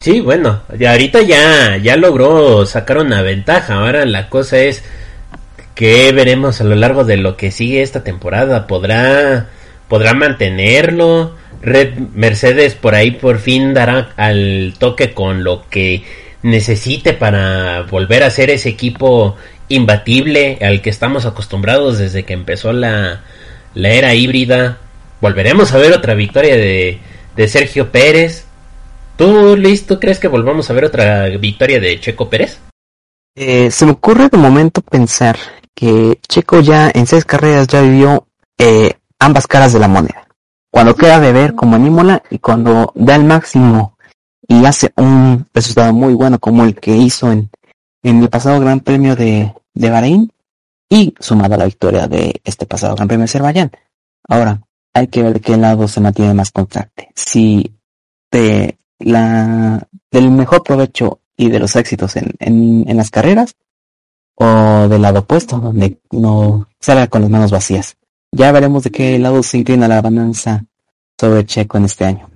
Sí, 0.00 0.20
bueno, 0.20 0.62
ya 0.78 0.92
ahorita 0.92 1.22
ya, 1.22 1.78
ya 1.78 1.96
logró 1.96 2.66
sacar 2.66 2.98
una 2.98 3.22
ventaja. 3.22 3.74
Ahora 3.74 4.04
la 4.04 4.28
cosa 4.28 4.58
es 4.58 4.84
que 5.74 6.12
veremos 6.12 6.60
a 6.60 6.64
lo 6.64 6.74
largo 6.74 7.04
de 7.04 7.16
lo 7.16 7.36
que 7.36 7.50
sigue 7.50 7.82
esta 7.82 8.04
temporada. 8.04 8.66
¿Podrá, 8.66 9.48
podrá 9.88 10.12
mantenerlo? 10.14 11.34
Red 11.62 11.94
Mercedes 12.14 12.74
por 12.74 12.94
ahí 12.94 13.12
por 13.12 13.38
fin 13.38 13.72
dará 13.72 14.10
al 14.16 14.74
toque 14.78 15.14
con 15.14 15.42
lo 15.42 15.64
que 15.70 16.04
necesite 16.42 17.14
para 17.14 17.82
volver 17.82 18.22
a 18.22 18.30
ser 18.30 18.50
ese 18.50 18.68
equipo 18.68 19.36
imbatible 19.68 20.58
al 20.60 20.82
que 20.82 20.90
estamos 20.90 21.24
acostumbrados 21.24 21.98
desde 21.98 22.24
que 22.24 22.34
empezó 22.34 22.74
la, 22.74 23.22
la 23.72 23.88
era 23.88 24.14
híbrida. 24.14 24.76
Volveremos 25.22 25.72
a 25.72 25.78
ver 25.78 25.94
otra 25.94 26.12
victoria 26.12 26.54
de, 26.56 27.00
de 27.36 27.48
Sergio 27.48 27.90
Pérez. 27.90 28.44
¿Tú, 29.16 29.56
Liz, 29.56 29.86
tú 29.86 30.00
crees 30.00 30.18
que 30.18 30.28
volvamos 30.28 30.68
a 30.68 30.72
ver 30.72 30.86
otra 30.86 31.28
victoria 31.28 31.80
de 31.80 32.00
Checo 32.00 32.28
Pérez? 32.28 32.58
Eh, 33.36 33.70
se 33.70 33.86
me 33.86 33.92
ocurre 33.92 34.28
de 34.28 34.38
momento 34.38 34.80
pensar 34.80 35.36
que 35.74 36.18
Checo 36.28 36.60
ya 36.60 36.90
en 36.94 37.06
seis 37.06 37.24
carreras 37.24 37.66
ya 37.66 37.82
vivió 37.82 38.26
eh, 38.58 38.94
ambas 39.18 39.46
caras 39.46 39.72
de 39.72 39.80
la 39.80 39.88
moneda 39.88 40.24
cuando 40.74 40.96
queda 40.96 41.20
de 41.20 41.32
ver 41.32 41.54
como 41.54 41.76
en 41.76 42.20
y 42.30 42.40
cuando 42.40 42.90
da 42.96 43.14
el 43.14 43.22
máximo 43.22 43.96
y 44.48 44.64
hace 44.66 44.92
un 44.96 45.46
resultado 45.54 45.92
muy 45.92 46.14
bueno 46.14 46.40
como 46.40 46.64
el 46.64 46.74
que 46.74 46.96
hizo 46.96 47.30
en, 47.30 47.48
en 48.02 48.20
el 48.20 48.28
pasado 48.28 48.58
Gran 48.58 48.80
Premio 48.80 49.14
de, 49.14 49.54
de 49.72 49.90
Bahrein 49.90 50.32
y 50.88 51.14
sumado 51.20 51.54
a 51.54 51.58
la 51.58 51.66
victoria 51.66 52.08
de 52.08 52.40
este 52.42 52.66
pasado 52.66 52.96
Gran 52.96 53.06
Premio 53.06 53.20
de 53.20 53.30
Azerbaiyán. 53.30 53.70
Ahora, 54.26 54.62
hay 54.94 55.08
que 55.08 55.22
ver 55.22 55.34
de 55.34 55.40
qué 55.40 55.56
lado 55.56 55.88
se 55.88 56.00
mantiene 56.00 56.32
más 56.34 56.52
contraste. 56.52 57.10
Si 57.14 57.74
de 58.30 58.78
la, 59.00 59.86
del 60.10 60.30
mejor 60.30 60.62
provecho 60.62 61.20
y 61.36 61.50
de 61.50 61.58
los 61.58 61.76
éxitos 61.76 62.16
en, 62.16 62.32
en, 62.38 62.84
en 62.88 62.96
las 62.96 63.10
carreras 63.10 63.56
o 64.36 64.88
del 64.88 65.02
lado 65.02 65.20
opuesto, 65.20 65.58
donde 65.58 65.98
no 66.10 66.68
salga 66.80 67.08
con 67.08 67.22
las 67.22 67.30
manos 67.30 67.50
vacías. 67.50 67.96
Ya 68.32 68.50
veremos 68.52 68.84
de 68.84 68.90
qué 68.90 69.18
lado 69.18 69.42
se 69.42 69.58
inclina 69.58 69.88
la 69.88 70.00
balanza 70.00 70.64
sobre 71.18 71.44
Checo 71.44 71.78
en 71.78 71.84
este 71.84 72.04
año. 72.04 72.30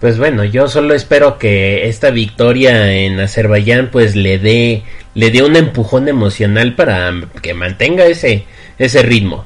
Pues 0.00 0.18
bueno, 0.18 0.44
yo 0.44 0.66
solo 0.66 0.94
espero 0.94 1.38
que 1.38 1.88
esta 1.88 2.10
victoria 2.10 2.92
en 2.92 3.20
Azerbaiyán 3.20 3.90
pues 3.92 4.16
le 4.16 4.38
dé 4.38 4.82
le 5.14 5.30
dé 5.30 5.42
un 5.42 5.54
empujón 5.54 6.08
emocional 6.08 6.74
para 6.74 7.12
que 7.40 7.54
mantenga 7.54 8.04
ese 8.06 8.44
ese 8.78 9.02
ritmo. 9.02 9.44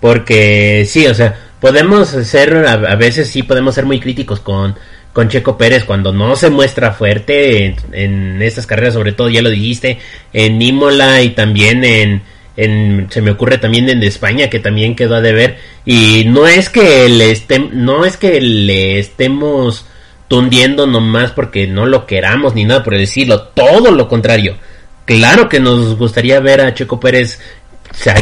Porque 0.00 0.86
sí, 0.86 1.06
o 1.06 1.14
sea, 1.14 1.49
podemos 1.60 2.08
ser 2.08 2.66
a, 2.66 2.94
veces 2.96 3.28
sí 3.28 3.42
podemos 3.42 3.74
ser 3.74 3.84
muy 3.84 4.00
críticos 4.00 4.40
con 4.40 4.76
con 5.12 5.28
Checo 5.28 5.58
Pérez 5.58 5.84
cuando 5.84 6.12
no 6.12 6.36
se 6.36 6.50
muestra 6.50 6.92
fuerte 6.92 7.66
en, 7.66 7.76
en 7.92 8.42
estas 8.42 8.66
carreras, 8.66 8.94
sobre 8.94 9.10
todo 9.12 9.28
ya 9.28 9.42
lo 9.42 9.50
dijiste, 9.50 9.98
en 10.32 10.62
Imola 10.62 11.20
y 11.22 11.30
también 11.30 11.84
en 11.84 12.22
se 12.56 13.22
me 13.22 13.30
ocurre 13.30 13.58
también 13.58 13.88
en 13.88 14.02
España 14.02 14.50
que 14.50 14.58
también 14.58 14.94
quedó 14.94 15.16
a 15.16 15.20
deber 15.20 15.58
y 15.86 16.24
no 16.26 16.46
es 16.46 16.68
que 16.68 17.08
le 17.08 17.34
no 17.72 18.04
es 18.04 18.16
que 18.16 18.40
le 18.40 18.98
estemos 18.98 19.86
tundiendo 20.28 20.86
nomás 20.86 21.32
porque 21.32 21.66
no 21.66 21.86
lo 21.86 22.06
queramos 22.06 22.54
ni 22.54 22.64
nada 22.64 22.82
por 22.84 22.96
decirlo, 22.96 23.42
todo 23.42 23.90
lo 23.90 24.08
contrario. 24.08 24.56
Claro 25.04 25.48
que 25.48 25.58
nos 25.58 25.96
gustaría 25.96 26.38
ver 26.40 26.60
a 26.60 26.74
Checo 26.74 27.00
Pérez 27.00 27.40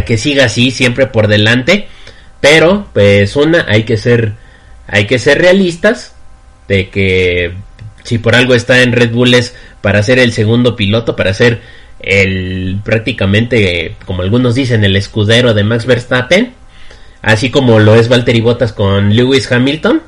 que 0.07 0.17
siga 0.17 0.47
así 0.47 0.71
siempre 0.71 1.07
por 1.07 1.29
delante, 1.29 1.89
pero 2.41 2.87
pues 2.93 3.37
una 3.37 3.67
hay 3.69 3.85
que 3.85 3.97
ser 3.97 4.35
hay 4.87 5.07
que 5.07 5.19
ser 5.19 5.39
realistas 5.39 6.15
de 6.69 6.89
que 6.89 7.53
si 8.05 8.19
por 8.19 8.35
algo 8.35 8.55
está 8.55 8.83
en 8.83 8.93
Red 8.93 9.13
Bull 9.13 9.35
es 9.35 9.55
para 9.83 10.03
ser 10.03 10.19
el 10.19 10.33
segundo 10.33 10.77
piloto, 10.77 11.15
para 11.15 11.35
ser 11.35 11.61
el 12.01 12.81
prácticamente, 12.85 13.97
como 14.07 14.23
algunos 14.23 14.55
dicen, 14.55 14.85
el 14.85 14.97
escudero 14.97 15.53
de 15.53 15.65
Max 15.65 15.85
Verstappen, 15.85 16.55
así 17.23 17.51
como 17.51 17.79
lo 17.81 17.97
es 17.97 18.09
Valtteri 18.09 18.41
Bottas 18.41 18.73
con 18.73 19.15
Lewis 19.15 19.51
Hamilton. 19.51 20.03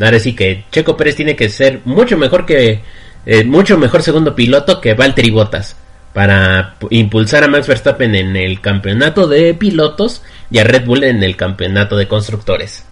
Ahora 0.00 0.18
sí 0.18 0.34
que 0.34 0.64
Checo 0.72 0.96
Pérez 0.96 1.16
tiene 1.16 1.36
que 1.36 1.48
ser 1.48 1.80
mucho 1.84 2.16
mejor 2.16 2.46
que, 2.46 2.80
eh, 3.26 3.44
mucho 3.44 3.78
mejor 3.78 4.02
segundo 4.02 4.34
piloto 4.34 4.80
que 4.80 4.94
Valtteri 4.94 5.30
Bottas 5.30 5.76
para 6.12 6.76
impulsar 6.90 7.44
a 7.44 7.48
Max 7.48 7.68
Verstappen 7.68 8.14
en 8.14 8.36
el 8.36 8.60
campeonato 8.60 9.28
de 9.28 9.54
pilotos 9.54 10.22
y 10.50 10.58
a 10.58 10.64
Red 10.64 10.86
Bull 10.86 11.04
en 11.04 11.22
el 11.22 11.36
campeonato 11.36 11.96
de 11.96 12.08
constructores. 12.08 12.86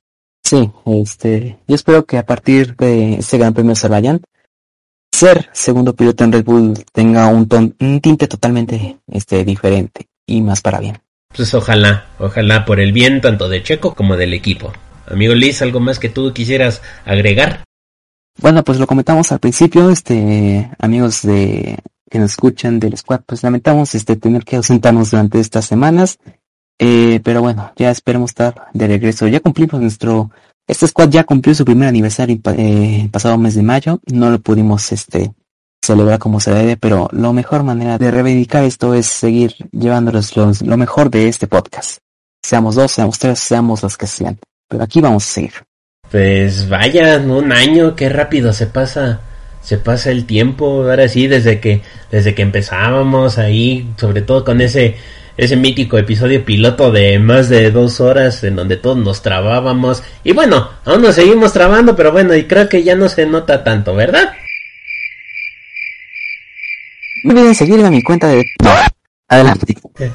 Sí, 0.45 0.71
este, 0.87 1.59
yo 1.67 1.75
espero 1.75 2.05
que 2.07 2.17
a 2.17 2.25
partir 2.25 2.77
de 2.77 3.15
este 3.15 3.39
Gran 3.39 3.55
Premio 3.55 3.73
Azerbaiyán 3.73 4.23
ser 5.13 5.51
segundo 5.53 5.95
piloto 5.95 6.25
en 6.25 6.33
Red 6.33 6.45
Bull 6.45 6.85
tenga 6.93 7.27
un, 7.27 7.49
ton, 7.49 7.75
un 7.81 8.01
tinte 8.01 8.29
totalmente 8.29 8.99
este, 9.09 9.45
diferente 9.45 10.07
y 10.27 10.41
más 10.41 10.61
para 10.61 10.79
bien. 10.79 10.99
Pues 11.35 11.53
ojalá, 11.55 12.07
ojalá 12.19 12.65
por 12.65 12.81
el 12.81 12.93
bien 12.93 13.21
tanto 13.21 13.49
de 13.49 13.63
Checo 13.63 13.95
como 13.95 14.17
del 14.17 14.33
equipo. 14.33 14.73
Amigo 15.07 15.35
Liz, 15.35 15.61
¿algo 15.63 15.81
más 15.81 15.99
que 15.99 16.09
tú 16.09 16.33
quisieras 16.33 16.83
agregar? 17.05 17.65
Bueno, 18.41 18.63
pues 18.63 18.79
lo 18.79 18.87
comentamos 18.87 19.33
al 19.33 19.41
principio, 19.41 19.91
este, 19.91 20.71
amigos 20.79 21.23
de 21.23 21.79
que 22.11 22.19
nos 22.19 22.33
escuchan 22.33 22.81
del 22.81 22.97
squad, 22.97 23.21
pues 23.27 23.43
lamentamos 23.43 23.95
este 23.95 24.17
tener 24.17 24.45
que 24.45 24.57
ausentarnos 24.57 25.11
durante 25.11 25.41
estas 25.41 25.67
semanas, 25.67 26.19
eh, 26.79 27.21
pero 27.23 27.43
bueno, 27.43 27.73
ya 27.77 27.91
esperemos 27.91 28.31
estar 28.31 28.69
de 28.73 28.87
regreso. 28.87 29.27
Ya 29.29 29.41
cumplimos 29.41 29.81
nuestro, 29.81 30.31
este 30.67 30.87
squad 30.87 31.11
ya 31.11 31.25
cumplió 31.25 31.55
su 31.55 31.65
primer 31.65 31.89
aniversario 31.89 32.39
eh, 32.57 33.09
pasado 33.11 33.39
mes 33.39 33.55
de 33.55 33.63
mayo, 33.63 34.01
no 34.07 34.31
lo 34.31 34.41
pudimos 34.41 34.93
este 34.93 35.33
celebrar 35.83 36.19
como 36.19 36.41
se 36.41 36.53
debe, 36.53 36.77
pero 36.77 37.09
la 37.13 37.33
mejor 37.33 37.63
manera 37.63 37.97
de 37.99 38.11
reivindicar 38.11 38.65
esto 38.65 38.95
es 38.95 39.07
seguir 39.07 39.55
llevándoles 39.73 40.37
lo 40.37 40.77
mejor 40.77 41.11
de 41.11 41.29
este 41.29 41.47
podcast. 41.47 41.99
Seamos 42.43 42.75
dos, 42.75 42.93
seamos 42.93 43.19
tres, 43.19 43.39
seamos 43.39 43.83
los 43.83 43.97
que 43.97 44.07
sean. 44.07 44.39
Pero 44.69 44.85
aquí 44.85 45.01
vamos 45.01 45.25
a 45.25 45.29
seguir. 45.29 45.53
Pues 46.11 46.69
vaya, 46.69 47.19
un 47.19 47.53
año, 47.53 47.95
qué 47.95 48.09
rápido 48.09 48.53
se 48.53 48.67
pasa, 48.67 49.21
se 49.61 49.79
pasa 49.79 50.11
el 50.11 50.27
tiempo. 50.27 50.83
Ahora 50.89 51.09
sí, 51.09 51.27
desde 51.27 51.61
que, 51.61 51.83
desde 52.11 52.35
que 52.35 52.43
empezábamos 52.43 53.39
ahí, 53.39 53.89
sobre 53.97 54.23
todo 54.23 54.45
con 54.45 54.61
ese, 54.61 54.97
ese 55.37 55.57
mítico 55.57 55.99
episodio 55.99 56.45
piloto 56.45 56.91
de 56.91 57.19
más 57.19 57.49
de 57.49 57.71
dos 57.71 58.01
horas 58.01 58.43
en 58.45 58.57
donde 58.57 58.77
todos 58.77 58.99
nos 58.99 59.23
trabábamos. 59.23 60.03
Y 60.25 60.33
bueno, 60.33 60.71
aún 60.85 61.03
nos 61.03 61.15
seguimos 61.15 61.53
trabando, 61.53 61.95
pero 61.95 62.13
bueno, 62.13 62.35
y 62.35 62.45
creo 62.45 62.69
que 62.69 62.83
ya 62.83 62.97
no 62.97 63.09
se 63.09 63.25
nota 63.25 63.63
tanto, 63.63 63.95
¿verdad? 63.95 64.33
No 67.25 67.33
olviden 67.33 67.55
seguirme 67.55 67.87
a 67.87 67.91
mi 67.91 68.03
cuenta 68.03 68.29
de... 68.29 68.45
No, 68.63 68.71
adelante. 69.29 69.75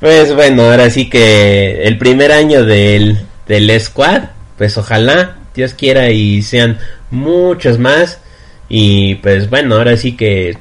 pues 0.00 0.34
bueno, 0.34 0.62
ahora 0.64 0.90
sí 0.90 1.08
que 1.08 1.84
el 1.84 1.98
primer 1.98 2.32
año 2.32 2.64
del, 2.64 3.18
del 3.46 3.80
squad, 3.80 4.24
pues 4.56 4.76
ojalá, 4.78 5.38
Dios 5.54 5.74
quiera 5.74 6.10
y 6.10 6.42
sean 6.42 6.78
muchos 7.10 7.78
más. 7.78 8.20
Y 8.68 9.16
pues 9.16 9.48
bueno, 9.50 9.76
ahora 9.76 9.96
sí 9.96 10.16
que 10.16 10.58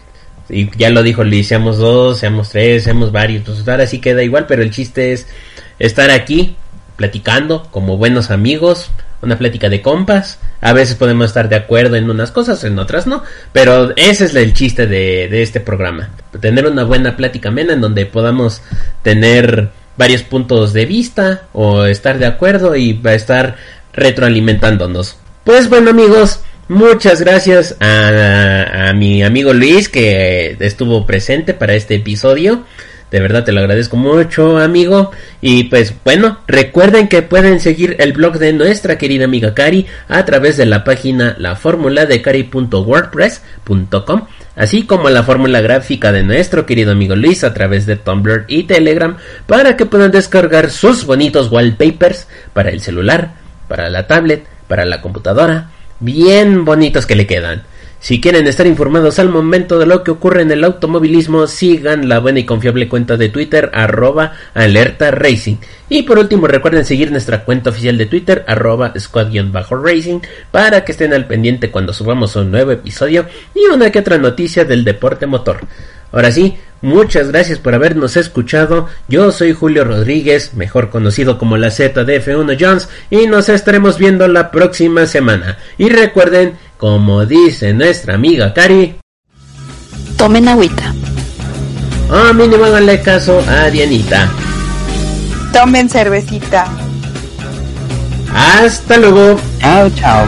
y 0.50 0.70
ya 0.78 0.90
lo 0.90 1.04
dijo 1.04 1.24
Liz, 1.24 1.48
seamos 1.48 1.78
dos, 1.78 2.20
seamos 2.20 2.50
tres, 2.50 2.84
seamos 2.84 3.12
varios, 3.12 3.44
pues 3.44 3.68
ahora 3.68 3.88
sí 3.88 4.00
queda 4.00 4.24
igual, 4.24 4.46
pero 4.46 4.62
el 4.62 4.72
chiste 4.72 5.14
es 5.14 5.28
estar 5.80 6.12
aquí 6.12 6.56
platicando 6.96 7.64
como 7.72 7.98
buenos 7.98 8.30
amigos, 8.30 8.92
una 9.22 9.38
plática 9.38 9.70
de 9.70 9.82
compas. 9.82 10.40
A 10.62 10.74
veces 10.74 10.96
podemos 10.96 11.28
estar 11.28 11.50
de 11.50 11.56
acuerdo 11.56 11.96
en 11.96 12.10
unas 12.10 12.32
cosas, 12.32 12.64
en 12.64 12.78
otras 12.78 13.08
no. 13.08 13.24
Pero 13.52 13.96
ese 13.96 14.26
es 14.26 14.36
el 14.36 14.54
chiste 14.54 14.86
de, 14.86 15.42
este 15.42 15.60
programa. 15.60 16.12
Tener 16.40 16.68
una 16.68 16.84
buena 16.84 17.16
plática 17.16 17.50
amena 17.50 17.74
en 17.74 17.82
donde 17.82 18.06
podamos 18.06 18.62
tener 19.02 19.70
varios 19.98 20.24
puntos 20.24 20.74
de 20.74 20.86
vista 20.86 21.44
o 21.54 21.86
estar 21.86 22.20
de 22.20 22.26
acuerdo 22.26 22.76
y 22.76 23.00
estar 23.06 23.56
retroalimentándonos. 23.94 25.18
Pues 25.44 25.70
bueno 25.70 25.92
amigos, 25.92 26.42
muchas 26.68 27.22
gracias 27.22 27.76
a, 27.80 28.92
mi 28.96 29.24
amigo 29.24 29.54
Luis 29.54 29.90
que 29.90 30.56
estuvo 30.60 31.06
presente 31.06 31.54
para 31.54 31.74
este 31.74 31.96
episodio. 31.96 32.64
De 33.14 33.20
verdad 33.20 33.44
te 33.44 33.52
lo 33.52 33.60
agradezco 33.60 33.96
mucho, 33.96 34.58
amigo. 34.58 35.12
Y 35.40 35.66
pues 35.66 35.94
bueno, 36.04 36.40
recuerden 36.48 37.08
que 37.08 37.22
pueden 37.22 37.60
seguir 37.60 37.96
el 38.00 38.14
blog 38.14 38.40
de 38.40 38.54
nuestra 38.54 38.98
querida 38.98 39.26
amiga 39.26 39.54
Cari 39.54 39.86
a 40.08 40.26
través 40.26 40.58
de 40.58 40.66
la 40.66 40.84
página 40.84 41.36
laformuladecari.wordpress.com, 41.38 44.22
así 44.56 44.88
como 44.88 45.12
la 45.12 45.22
fórmula 45.22 45.62
gráfica 45.62 46.12
de 46.12 46.24
nuestro 46.24 46.66
querido 46.66 46.94
amigo 46.94 47.16
Luis 47.16 47.44
a 47.44 47.54
través 47.54 47.86
de 47.86 47.98
Tumblr 47.98 48.46
y 48.48 48.64
Telegram 48.64 49.18
para 49.46 49.78
que 49.78 49.86
puedan 49.86 50.10
descargar 50.10 50.72
sus 50.72 51.06
bonitos 51.06 51.52
wallpapers 51.52 52.28
para 52.54 52.72
el 52.72 52.82
celular, 52.82 53.43
para 53.74 53.90
la 53.90 54.06
tablet, 54.06 54.46
para 54.68 54.86
la 54.86 55.02
computadora, 55.02 55.72
bien 56.00 56.64
bonitos 56.64 57.08
que 57.08 57.16
le 57.16 57.26
quedan. 57.26 57.64
Si 58.04 58.20
quieren 58.20 58.48
estar 58.48 58.68
informados 58.68 59.18
al 59.18 59.30
momento 59.30 59.80
de 59.80 59.86
lo 59.86 60.04
que 60.04 60.12
ocurre 60.12 60.42
en 60.42 60.52
el 60.52 60.66
automovilismo, 60.66 61.48
sigan 61.48 62.10
la 62.10 62.20
buena 62.20 62.40
y 62.40 62.46
confiable 62.46 62.90
cuenta 62.90 63.16
de 63.16 63.30
Twitter 63.30 63.72
arroba 63.74 64.34
alerta 64.54 65.10
racing. 65.10 65.56
Y 65.88 66.04
por 66.04 66.20
último 66.20 66.48
recuerden 66.48 66.84
seguir 66.84 67.12
nuestra 67.12 67.46
cuenta 67.46 67.70
oficial 67.70 67.98
de 67.98 68.08
Twitter 68.08 68.44
arroba 68.46 68.92
squad-racing 69.00 70.20
para 70.52 70.84
que 70.84 70.92
estén 70.92 71.14
al 71.14 71.28
pendiente 71.28 71.72
cuando 71.72 71.94
subamos 71.94 72.36
un 72.36 72.52
nuevo 72.52 72.72
episodio 72.72 73.26
y 73.56 73.74
una 73.74 73.90
que 73.90 74.00
otra 74.00 74.18
noticia 74.18 74.66
del 74.66 74.84
deporte 74.84 75.26
motor. 75.26 75.62
Ahora 76.12 76.30
sí, 76.30 76.58
muchas 76.82 77.30
gracias 77.30 77.58
por 77.58 77.74
habernos 77.74 78.18
escuchado. 78.18 78.88
Yo 79.08 79.32
soy 79.32 79.54
Julio 79.54 79.86
Rodríguez, 79.86 80.54
mejor 80.56 80.90
conocido 80.90 81.38
como 81.38 81.56
la 81.56 81.72
Z 81.72 82.04
de 82.04 82.22
F1 82.22 82.58
Jones, 82.60 82.90
y 83.10 83.28
nos 83.28 83.48
estaremos 83.48 83.98
viendo 83.98 84.28
la 84.28 84.52
próxima 84.52 85.08
semana. 85.08 85.58
Y 85.80 85.88
recuerden 85.88 86.54
como 86.84 87.26
dice 87.26 87.74
nuestra 87.74 88.16
amiga 88.16 88.54
Cari. 88.54 88.94
Tomen 90.18 90.50
agüita. 90.50 90.94
A 92.12 92.34
mínimo 92.34 92.66
háganle 92.66 93.02
caso 93.02 93.42
a 93.48 93.70
Dianita. 93.70 94.30
Tomen 95.54 95.90
cervecita. 95.90 96.68
Hasta 98.36 98.98
luego. 98.98 99.40
Chao, 99.62 99.90
chao. 99.92 100.28